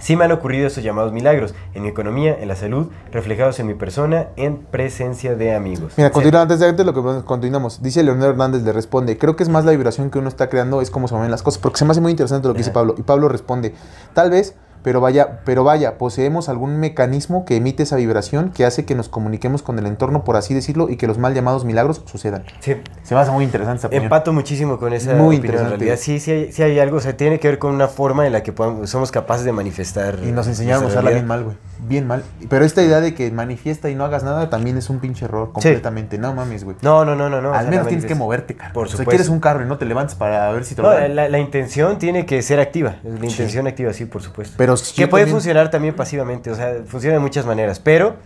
Sí 0.00 0.16
me 0.16 0.24
han 0.24 0.32
ocurrido 0.32 0.66
esos 0.66 0.82
llamados 0.82 1.12
milagros, 1.12 1.54
en 1.74 1.82
mi 1.82 1.88
economía, 1.88 2.36
en 2.40 2.48
la 2.48 2.56
salud, 2.56 2.88
reflejados 3.12 3.60
en 3.60 3.66
mi 3.66 3.74
persona, 3.74 4.28
en 4.36 4.56
presencia 4.56 5.36
de 5.36 5.54
amigos. 5.54 5.92
Mira, 5.96 6.10
continúa, 6.10 6.42
antes 6.42 6.58
de 6.58 6.68
antes 6.68 6.84
lo 6.84 6.94
que 6.94 7.24
continuamos. 7.24 7.82
Dice 7.82 8.02
Leonel 8.02 8.30
Hernández, 8.30 8.62
le 8.62 8.72
responde, 8.72 9.18
creo 9.18 9.36
que 9.36 9.42
es 9.42 9.48
más 9.48 9.64
la 9.64 9.72
vibración 9.72 10.10
que 10.10 10.18
uno 10.18 10.28
está 10.28 10.48
creando, 10.48 10.80
es 10.80 10.90
como 10.90 11.06
se 11.06 11.14
mueven 11.14 11.30
las 11.30 11.42
cosas, 11.42 11.60
porque 11.60 11.78
se 11.78 11.84
me 11.84 11.92
hace 11.92 12.00
muy 12.00 12.10
interesante 12.10 12.48
lo 12.48 12.54
que 12.54 12.58
dice. 12.58 12.70
Pablo. 12.70 12.94
Y 12.96 13.02
Pablo 13.02 13.28
responde, 13.28 13.74
tal 14.14 14.30
vez 14.30 14.54
Pero 14.82 15.00
vaya, 15.00 15.40
pero 15.44 15.62
vaya, 15.64 15.98
poseemos 15.98 16.48
algún 16.48 16.78
mecanismo 16.78 17.44
que 17.44 17.56
emite 17.56 17.82
esa 17.82 17.96
vibración 17.96 18.50
que 18.50 18.64
hace 18.64 18.84
que 18.84 18.94
nos 18.94 19.08
comuniquemos 19.08 19.62
con 19.62 19.78
el 19.78 19.86
entorno, 19.86 20.24
por 20.24 20.36
así 20.36 20.54
decirlo, 20.54 20.88
y 20.88 20.96
que 20.96 21.06
los 21.06 21.18
mal 21.18 21.34
llamados 21.34 21.64
milagros 21.64 22.02
sucedan. 22.06 22.44
Sí. 22.60 22.76
Se 23.02 23.14
me 23.14 23.20
hace 23.20 23.30
muy 23.30 23.44
interesante 23.44 23.86
opinión. 23.86 24.04
Empato 24.04 24.32
muchísimo 24.32 24.78
con 24.78 24.92
esa 24.92 25.10
Muy 25.14 25.16
opinión, 25.16 25.32
en 25.32 25.36
interesante. 25.44 25.76
realidad. 25.76 25.96
Sí, 25.98 26.18
sí 26.20 26.30
hay, 26.30 26.52
sí 26.52 26.62
hay 26.62 26.78
algo, 26.78 26.96
o 26.96 27.00
sea, 27.00 27.16
tiene 27.16 27.38
que 27.38 27.48
ver 27.48 27.58
con 27.58 27.74
una 27.74 27.88
forma 27.88 28.26
en 28.26 28.32
la 28.32 28.42
que 28.42 28.52
podamos- 28.52 28.88
somos 28.88 29.10
capaces 29.10 29.44
de 29.44 29.52
manifestar. 29.52 30.18
Y 30.24 30.32
nos 30.32 30.46
enseñaron 30.46 30.84
a 30.84 30.86
usarla 30.86 31.10
bien 31.10 31.26
mal, 31.26 31.44
güey. 31.44 31.56
Bien 31.88 32.06
mal. 32.06 32.22
Pero 32.48 32.64
esta 32.64 32.82
idea 32.82 33.00
de 33.00 33.14
que 33.14 33.30
manifiesta 33.30 33.88
y 33.90 33.94
no 33.94 34.04
hagas 34.04 34.22
nada 34.22 34.50
también 34.50 34.76
es 34.76 34.90
un 34.90 35.00
pinche 35.00 35.24
error, 35.24 35.52
completamente. 35.52 36.18
No 36.18 36.34
mames, 36.34 36.64
güey. 36.64 36.76
No, 36.82 37.04
no, 37.04 37.14
no, 37.16 37.28
no. 37.28 37.40
no 37.40 37.54
Al 37.54 37.68
menos 37.68 37.88
tienes 37.88 38.04
que 38.06 38.14
moverte, 38.14 38.54
cara. 38.54 38.72
Por 38.72 38.84
O 38.86 38.88
sea, 38.88 38.92
supuesto. 38.98 39.10
quieres 39.10 39.28
un 39.28 39.40
carro 39.40 39.64
y 39.64 39.66
no 39.66 39.78
te 39.78 39.84
levantes 39.86 40.14
para 40.14 40.50
ver 40.52 40.64
si 40.64 40.74
te 40.74 40.82
lo 40.82 40.88
No, 40.88 40.94
dan. 40.94 41.16
la, 41.16 41.28
la 41.28 41.38
intención 41.38 41.98
tiene 41.98 42.26
que 42.26 42.42
ser 42.42 42.60
activa. 42.60 42.96
La 43.02 43.26
intención 43.26 43.66
activa, 43.66 43.92
sí, 43.92 44.04
por 44.04 44.22
supuesto. 44.22 44.54
Pero 44.58 44.74
que 44.76 45.08
puede 45.08 45.24
también- 45.24 45.28
funcionar 45.36 45.70
también 45.70 45.94
pasivamente, 45.96 46.50
o 46.50 46.54
sea, 46.54 46.74
funciona 46.86 47.14
de 47.14 47.20
muchas 47.20 47.46
maneras, 47.46 47.80
pero 47.80 48.16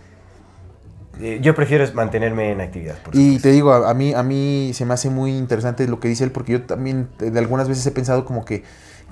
eh, 1.21 1.39
yo 1.41 1.55
prefiero 1.55 1.85
mantenerme 1.93 2.51
en 2.51 2.59
actividad. 2.61 2.95
Por 3.03 3.15
Y 3.15 3.39
te 3.39 3.49
digo, 3.51 3.71
a, 3.71 3.89
a 3.89 3.93
mí, 3.93 4.13
a 4.13 4.21
mí 4.21 4.71
se 4.73 4.85
me 4.85 4.93
hace 4.93 5.09
muy 5.09 5.31
interesante 5.37 5.87
lo 5.87 5.99
que 6.01 6.09
dice 6.09 6.25
él, 6.25 6.31
porque 6.31 6.51
yo 6.51 6.63
también 6.63 7.07
eh, 7.21 7.31
de 7.31 7.39
algunas 7.39 7.69
veces 7.69 7.85
he 7.87 7.91
pensado 7.91 8.25
como 8.25 8.43
que, 8.43 8.63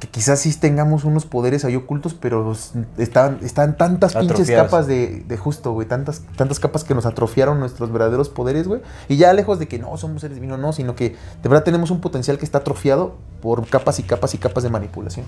que 0.03 0.09
quizás 0.09 0.39
sí 0.41 0.53
tengamos 0.59 1.05
unos 1.05 1.25
poderes 1.25 1.63
ahí 1.63 1.77
ocultos, 1.77 2.13
pero 2.13 2.53
están, 2.97 3.39
están 3.41 3.77
tantas 3.77 4.13
pinches 4.15 4.47
capas 4.65 4.85
de, 4.85 5.23
de 5.25 5.37
justo, 5.37 5.71
güey, 5.71 5.87
tantas, 5.87 6.23
tantas 6.35 6.59
capas 6.59 6.83
que 6.83 6.93
nos 6.93 7.05
atrofiaron 7.05 7.57
nuestros 7.59 7.89
verdaderos 7.91 8.27
poderes, 8.27 8.67
güey. 8.67 8.81
Y 9.07 9.15
ya 9.15 9.31
lejos 9.31 9.59
de 9.59 9.67
que 9.69 9.79
no 9.79 9.95
somos 9.95 10.19
seres 10.21 10.35
divinos, 10.35 10.59
no, 10.59 10.73
sino 10.73 10.93
que 10.95 11.15
de 11.41 11.49
verdad 11.49 11.63
tenemos 11.63 11.89
un 11.89 12.01
potencial 12.01 12.37
que 12.37 12.43
está 12.43 12.57
atrofiado 12.57 13.15
por 13.41 13.65
capas 13.67 13.97
y 13.99 14.03
capas 14.03 14.33
y 14.33 14.39
capas 14.39 14.63
de 14.63 14.69
manipulación. 14.69 15.25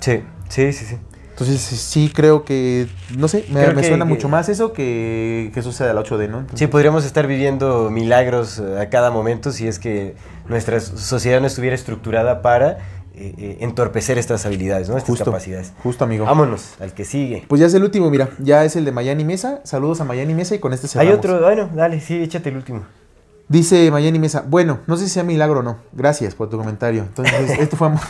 Sí, 0.00 0.22
sí, 0.50 0.72
sí, 0.74 0.84
sí. 0.84 0.96
Entonces 1.30 1.60
sí 1.62 2.12
creo 2.14 2.44
que, 2.44 2.86
no 3.16 3.26
sé, 3.26 3.46
me, 3.48 3.62
Creo 3.62 3.74
me 3.74 3.80
que- 3.80 3.88
suena 3.88 4.04
que- 4.04 4.10
mucho 4.10 4.28
más 4.28 4.50
eso 4.50 4.74
que, 4.74 5.50
que 5.54 5.60
eso 5.60 5.72
sea 5.72 5.86
del 5.86 5.96
8D, 5.96 6.28
¿no? 6.28 6.40
Entonces- 6.40 6.58
Sí, 6.58 6.66
podríamos 6.66 7.06
estar 7.06 7.26
viviendo 7.26 7.88
milagros 7.90 8.58
eh, 8.58 8.78
a 8.78 8.90
cada 8.90 9.10
momento 9.10 9.50
si 9.50 9.66
es 9.66 9.78
que 9.78 10.16
nuestra 10.50 10.80
sociedad 10.80 11.40
no 11.40 11.46
estuviera 11.46 11.74
estructurada 11.74 12.42
para 12.42 12.76
eh, 13.20 13.34
eh, 13.38 13.56
entorpecer 13.60 14.16
estas 14.18 14.46
habilidades, 14.46 14.88
¿no? 14.88 14.96
Estas 14.96 15.08
Justo, 15.10 15.24
capacidades. 15.26 15.72
justo 15.82 16.04
amigo. 16.04 16.24
Vámonos 16.24 16.74
al 16.80 16.94
que 16.94 17.04
sigue. 17.04 17.44
Pues 17.48 17.60
ya 17.60 17.66
es 17.66 17.74
el 17.74 17.82
último, 17.84 18.10
mira, 18.10 18.30
ya 18.38 18.64
es 18.64 18.76
el 18.76 18.84
de 18.84 18.92
Mayani 18.92 19.24
Mesa. 19.24 19.60
Saludos 19.64 20.00
a 20.00 20.04
Mayani 20.04 20.34
Mesa 20.34 20.54
y 20.54 20.58
con 20.58 20.72
este 20.72 20.86
Hay 20.86 21.06
cerramos. 21.06 21.18
otro, 21.18 21.40
bueno, 21.40 21.68
dale, 21.74 22.00
sí, 22.00 22.22
échate 22.22 22.48
el 22.48 22.56
último. 22.56 22.82
Dice 23.50 23.90
Mayani 23.90 24.20
Mesa, 24.20 24.44
bueno, 24.48 24.78
no 24.86 24.96
sé 24.96 25.08
si 25.08 25.10
sea 25.10 25.24
milagro 25.24 25.58
o 25.58 25.62
no. 25.64 25.78
Gracias 25.92 26.36
por 26.36 26.48
tu 26.48 26.56
comentario. 26.56 27.02
Entonces, 27.02 27.50
esto 27.58 27.76
fue 27.76 27.88
amor. 27.88 28.00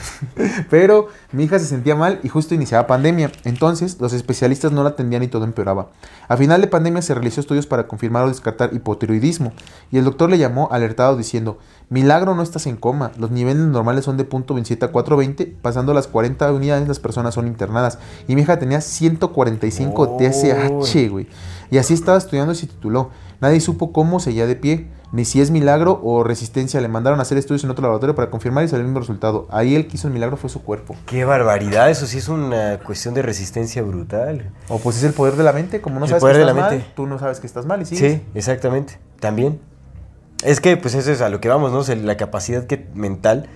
Pero 0.69 1.09
mi 1.33 1.45
hija 1.45 1.59
se 1.59 1.65
sentía 1.65 1.97
mal 1.97 2.21
y 2.23 2.29
justo 2.29 2.55
iniciaba 2.55 2.87
pandemia. 2.87 3.33
Entonces, 3.45 3.99
los 4.01 4.13
especialistas 4.13 4.71
no 4.71 4.83
la 4.83 4.91
atendían 4.91 5.23
y 5.23 5.29
todo 5.29 5.45
empeoraba. 5.45 5.93
A 6.29 6.37
final 6.37 6.61
de 6.61 6.67
pandemia 6.67 7.01
se 7.01 7.15
realizó 7.15 7.41
estudios 7.41 7.67
para 7.67 7.89
confirmar 7.89 8.25
o 8.25 8.29
descartar 8.29 8.75
hipotiroidismo. 8.75 9.55
Y 9.91 9.97
el 9.97 10.05
doctor 10.05 10.29
le 10.29 10.37
llamó 10.37 10.69
alertado 10.73 11.17
diciendo, 11.17 11.57
milagro 11.89 12.35
no 12.35 12.43
estás 12.43 12.67
en 12.67 12.77
coma. 12.77 13.11
Los 13.17 13.31
niveles 13.31 13.63
normales 13.63 14.05
son 14.05 14.19
de 14.19 14.25
punto 14.25 14.53
27 14.53 14.85
a 14.85 14.89
420. 14.93 15.57
Pasando 15.63 15.95
las 15.95 16.07
40 16.07 16.53
unidades 16.53 16.87
las 16.87 16.99
personas 16.99 17.33
son 17.33 17.47
internadas. 17.47 17.99
Y 18.29 18.35
mi 18.35 18.43
hija 18.43 18.59
tenía 18.59 18.83
145 18.83 20.19
TSH, 20.19 21.09
güey. 21.09 21.29
Y 21.71 21.79
así 21.79 21.95
estaba 21.95 22.19
estudiando 22.19 22.53
y 22.53 22.57
se 22.57 22.67
tituló. 22.67 23.09
Nadie 23.41 23.61
supo 23.61 23.91
cómo 23.91 24.21
seguía 24.21 24.47
de 24.47 24.55
pie, 24.55 24.91
ni 25.13 25.25
si 25.25 25.41
es 25.41 25.51
milagro 25.51 26.01
o 26.03 26.23
resistencia. 26.25 26.81
Le 26.81 26.89
mandaron 26.89 27.19
a 27.19 27.23
hacer 27.23 27.39
estudios 27.39 27.65
en 27.65 27.71
otro 27.71 27.83
laboratorio 27.83 28.15
para 28.15 28.31
confirmar 28.31 28.65
y 28.65 28.69
salió 28.69 28.81
el 28.81 28.87
mismo 28.87 29.01
resultado. 29.01 29.47
Ahí 29.51 29.75
el 29.75 29.87
que 29.87 29.97
hizo 29.97 30.09
el 30.09 30.15
milagro 30.15 30.37
fue 30.37 30.51
su 30.51 30.63
cuerpo. 30.63 30.95
Qué 31.07 31.25
barbaridad, 31.25 31.91
eso 31.91 32.07
sí 32.07 32.19
es 32.19 32.29
una 32.29 32.79
cuestión 32.79 33.15
de 33.15 33.23
resistencia 33.23 33.83
brutal. 33.83 34.51
O 34.69 34.79
pues 34.79 34.97
es 34.97 35.05
el 35.05 35.13
poder 35.13 35.35
de 35.37 35.45
la 35.45 35.53
mente, 35.53 35.81
como 35.81 35.99
no 35.99 36.05
El 36.05 36.11
sabes 36.11 36.21
poder 36.23 36.37
que 36.37 36.41
de 36.41 36.45
la 36.47 36.51
estás 36.53 36.65
mal, 36.65 36.79
mente. 36.79 36.93
tú 36.95 37.07
no 37.07 37.19
sabes 37.19 37.41
que 37.41 37.47
estás 37.47 37.67
mal 37.67 37.83
y 37.83 37.85
sigues. 37.87 38.13
Sí, 38.15 38.23
exactamente. 38.35 38.99
También. 39.19 39.61
Es 40.45 40.61
que, 40.61 40.77
pues, 40.79 40.95
eso 40.95 41.13
es 41.13 41.21
a 41.21 41.29
lo 41.29 41.41
que 41.41 41.49
vamos, 41.49 41.71
¿no? 41.73 41.79
O 41.79 41.85
sea, 41.85 41.95
la 41.97 42.17
capacidad 42.17 42.65
que, 42.67 42.89
mental 42.95 43.49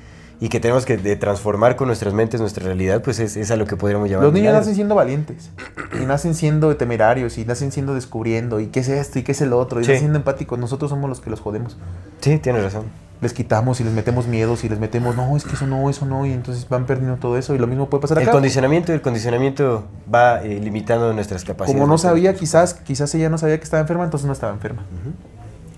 y 0.44 0.50
que 0.50 0.60
tenemos 0.60 0.84
que 0.84 0.98
de 0.98 1.16
transformar 1.16 1.74
con 1.74 1.86
nuestras 1.86 2.12
mentes 2.12 2.38
nuestra 2.38 2.66
realidad, 2.66 3.00
pues 3.02 3.18
es, 3.18 3.34
es 3.38 3.50
a 3.50 3.56
lo 3.56 3.64
que 3.66 3.76
podríamos 3.76 4.10
llamar. 4.10 4.24
Los 4.24 4.32
niños 4.34 4.42
milagros. 4.42 4.60
nacen 4.66 4.74
siendo 4.74 4.94
valientes, 4.94 5.50
y 5.98 6.04
nacen 6.04 6.34
siendo 6.34 6.76
temerarios, 6.76 7.38
y 7.38 7.46
nacen 7.46 7.72
siendo 7.72 7.94
descubriendo, 7.94 8.60
y 8.60 8.66
qué 8.66 8.80
es 8.80 8.88
esto, 8.90 9.18
y 9.18 9.22
qué 9.22 9.32
es 9.32 9.40
el 9.40 9.54
otro, 9.54 9.80
y 9.80 9.84
Sí. 9.84 9.88
nacen 9.92 10.00
siendo 10.00 10.18
empáticos. 10.18 10.58
Nosotros 10.58 10.90
somos 10.90 11.08
los 11.08 11.22
que 11.22 11.30
los 11.30 11.40
jodemos. 11.40 11.78
Sí, 12.20 12.36
tienes 12.36 12.62
razón. 12.62 12.84
Les 13.22 13.32
quitamos 13.32 13.80
y 13.80 13.84
les 13.84 13.94
metemos 13.94 14.26
miedos 14.26 14.64
y 14.64 14.68
les 14.68 14.78
metemos, 14.78 15.16
no, 15.16 15.34
es 15.34 15.44
que 15.44 15.54
eso 15.54 15.66
no, 15.66 15.88
eso 15.88 16.04
no, 16.04 16.26
y 16.26 16.32
entonces 16.32 16.68
van 16.68 16.84
perdiendo 16.84 17.16
todo 17.16 17.38
eso, 17.38 17.54
y 17.54 17.58
lo 17.58 17.66
mismo 17.66 17.88
puede 17.88 18.02
pasar 18.02 18.18
El 18.18 18.24
acá. 18.24 18.32
condicionamiento, 18.32 18.92
el 18.92 19.00
condicionamiento 19.00 19.84
va 20.14 20.42
eh, 20.42 20.60
limitando 20.62 21.10
nuestras 21.14 21.42
capacidades. 21.44 21.80
Como 21.80 21.90
no 21.90 21.96
sabía, 21.96 22.34
quizás, 22.34 22.74
quizás 22.74 23.14
ella 23.14 23.30
no 23.30 23.38
sabía 23.38 23.56
que 23.56 23.64
estaba 23.64 23.80
enferma, 23.80 24.04
entonces 24.04 24.26
no 24.26 24.34
estaba 24.34 24.52
enferma. 24.52 24.84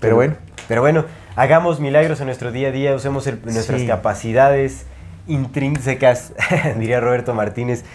Pero 0.01 0.15
bueno, 0.17 0.35
Pero 0.67 0.81
bueno, 0.81 1.05
hagamos 1.37 1.79
milagros 1.79 2.19
en 2.19 2.25
nuestro 2.25 2.51
día 2.51 2.67
a 2.67 2.71
día, 2.71 2.93
usemos 2.93 3.25
el- 3.27 3.39
nuestras 3.45 3.79
Sí. 3.81 3.87
capacidades 3.87 4.85
intrínsecas, 5.27 6.33
diría 6.77 6.99
Roberto 6.99 7.33
Martínez, 7.33 7.85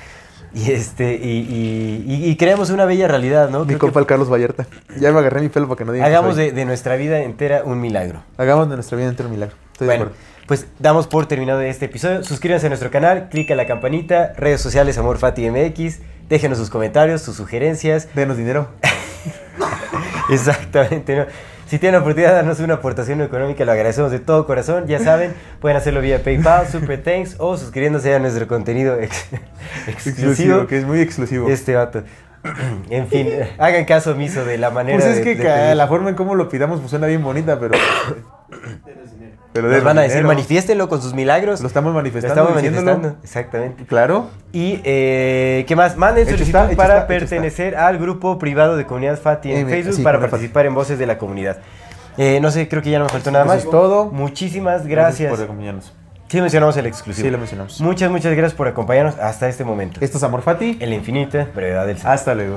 y 0.54 0.70
este 0.70 1.14
y, 1.14 1.38
y- 1.40 2.04
y- 2.06 2.30
y 2.30 2.36
creemos 2.36 2.68
una 2.70 2.84
bella 2.84 3.08
realidad, 3.08 3.48
¿no? 3.50 3.64
mi 3.64 3.74
compa 3.76 4.00
el 4.00 4.06
Carlos 4.06 4.30
Vallarta. 4.30 4.66
Ya 4.98 5.10
me 5.12 5.18
agarré 5.18 5.40
mi 5.40 5.48
pelo 5.48 5.66
para 5.66 5.78
que 5.78 5.84
no 5.86 5.92
digan 5.92 6.08
que 6.08 6.14
hagamos 6.14 6.34
soy. 6.36 6.46
de, 6.46 6.52
de 6.52 6.64
nuestra 6.66 6.96
vida 6.96 7.20
entera 7.22 7.62
un 7.64 7.80
milagro. 7.80 8.22
Hagamos 8.36 8.68
de 8.68 8.74
nuestra 8.76 8.96
vida 8.98 9.08
entera 9.08 9.28
un 9.28 9.34
milagro. 9.34 9.56
Estoy 9.72 9.86
de 9.86 9.94
Bueno, 9.94 10.04
acuerdo. 10.10 10.22
pues 10.46 10.66
damos 10.78 11.06
por 11.06 11.24
terminado 11.26 11.62
este 11.62 11.86
episodio. 11.86 12.22
Suscríbanse 12.22 12.66
a 12.66 12.68
nuestro 12.68 12.90
canal, 12.90 13.28
clica 13.30 13.54
la 13.54 13.66
campanita, 13.66 14.34
redes 14.36 14.60
sociales 14.60 14.98
Amor 14.98 15.16
Fati 15.16 15.48
MX, 15.50 16.00
déjenos 16.28 16.58
sus 16.58 16.68
comentarios, 16.68 17.22
sus 17.22 17.34
sugerencias. 17.36 18.08
Denos 18.14 18.36
dinero. 18.36 18.68
Exactamente, 20.30 21.16
¿no? 21.16 21.26
Si 21.72 21.78
tienen 21.78 21.94
la 21.94 22.00
oportunidad 22.00 22.32
de 22.32 22.36
darnos 22.36 22.60
una 22.60 22.74
aportación 22.74 23.22
económica, 23.22 23.64
lo 23.64 23.72
agradecemos 23.72 24.10
de 24.10 24.18
todo 24.18 24.44
corazón. 24.46 24.86
Ya 24.88 24.98
saben, 24.98 25.32
pueden 25.58 25.78
hacerlo 25.78 26.02
vía 26.02 26.22
PayPal, 26.22 26.66
Super 26.68 27.02
Thanks 27.02 27.36
o 27.38 27.56
suscribiéndose 27.56 28.14
a 28.14 28.18
nuestro 28.18 28.46
contenido 28.46 29.00
ex- 29.00 29.24
exclusivo. 29.86 29.88
Exclusivo, 29.88 30.66
que 30.66 30.76
es 30.76 30.84
muy 30.84 31.00
exclusivo. 31.00 31.48
Este 31.48 31.74
vato. 31.74 32.02
En 32.90 33.08
fin, 33.08 33.26
hagan 33.56 33.86
caso 33.86 34.10
omiso 34.12 34.44
de 34.44 34.58
la 34.58 34.68
manera 34.68 34.98
pues 34.98 35.16
es 35.16 35.24
de- 35.24 35.34
que 35.34 35.42
de 35.48 35.74
la 35.74 35.86
forma 35.88 36.10
en 36.10 36.14
cómo 36.14 36.34
lo 36.34 36.50
pidamos 36.50 36.78
pues, 36.80 36.90
suena 36.90 37.06
bien 37.06 37.22
bonita, 37.22 37.58
pero. 37.58 37.72
pero 39.52 39.68
Nos 39.68 39.84
van 39.84 39.98
a 39.98 40.02
decir, 40.02 40.16
dinero. 40.18 40.28
manifiéstenlo 40.28 40.88
con 40.88 41.02
sus 41.02 41.14
milagros. 41.14 41.60
Lo 41.60 41.66
estamos 41.66 41.90
Lo 41.92 41.96
manifestando. 41.96 42.34
estamos 42.40 42.56
diciéndolo. 42.62 42.86
manifestando, 42.86 43.24
exactamente. 43.24 43.84
Claro. 43.84 44.30
Y, 44.52 44.80
eh, 44.84 45.64
¿qué 45.68 45.76
más? 45.76 45.96
Manden 45.96 46.24
solicitud 46.24 46.48
está, 46.48 46.66
hecho 46.68 46.76
para 46.76 46.94
está, 46.94 47.06
pertenecer 47.06 47.76
al 47.76 47.98
grupo 47.98 48.38
privado 48.38 48.76
de 48.76 48.86
Comunidad 48.86 49.18
Fati 49.20 49.52
en 49.52 49.66
Eh, 49.68 49.70
Facebook 49.70 49.94
sí, 49.96 50.02
para 50.02 50.18
participar 50.20 50.66
en 50.66 50.74
Voces 50.74 50.98
de 50.98 51.06
la 51.06 51.18
Comunidad. 51.18 51.58
Eh, 52.18 52.40
no 52.40 52.50
sé, 52.50 52.68
creo 52.68 52.82
que 52.82 52.90
ya 52.90 52.98
no 52.98 53.04
me 53.06 53.10
faltó 53.10 53.30
nada 53.30 53.44
Eso 53.44 53.54
más. 53.54 53.64
es 53.64 53.70
todo. 53.70 54.06
Muchísimas 54.06 54.86
gracias. 54.86 55.30
por 55.30 55.42
acompañarnos. 55.42 55.92
Sí 56.28 56.40
mencionamos 56.40 56.74
el 56.78 56.86
exclusivo. 56.86 57.26
Sí, 57.26 57.30
lo 57.30 57.36
mencionamos. 57.36 57.78
Muchas, 57.82 58.10
muchas 58.10 58.32
gracias 58.32 58.54
por 58.54 58.66
acompañarnos 58.66 59.18
hasta 59.18 59.48
este 59.50 59.64
momento. 59.64 60.00
Esto 60.00 60.16
es 60.16 60.22
Amor 60.24 60.40
Fati. 60.40 60.78
En 60.80 60.88
la 60.88 60.96
infinita 60.96 61.46
brevedad 61.54 61.86
del 61.86 61.98
ser. 61.98 62.08
Hasta 62.10 62.34
luego. 62.34 62.56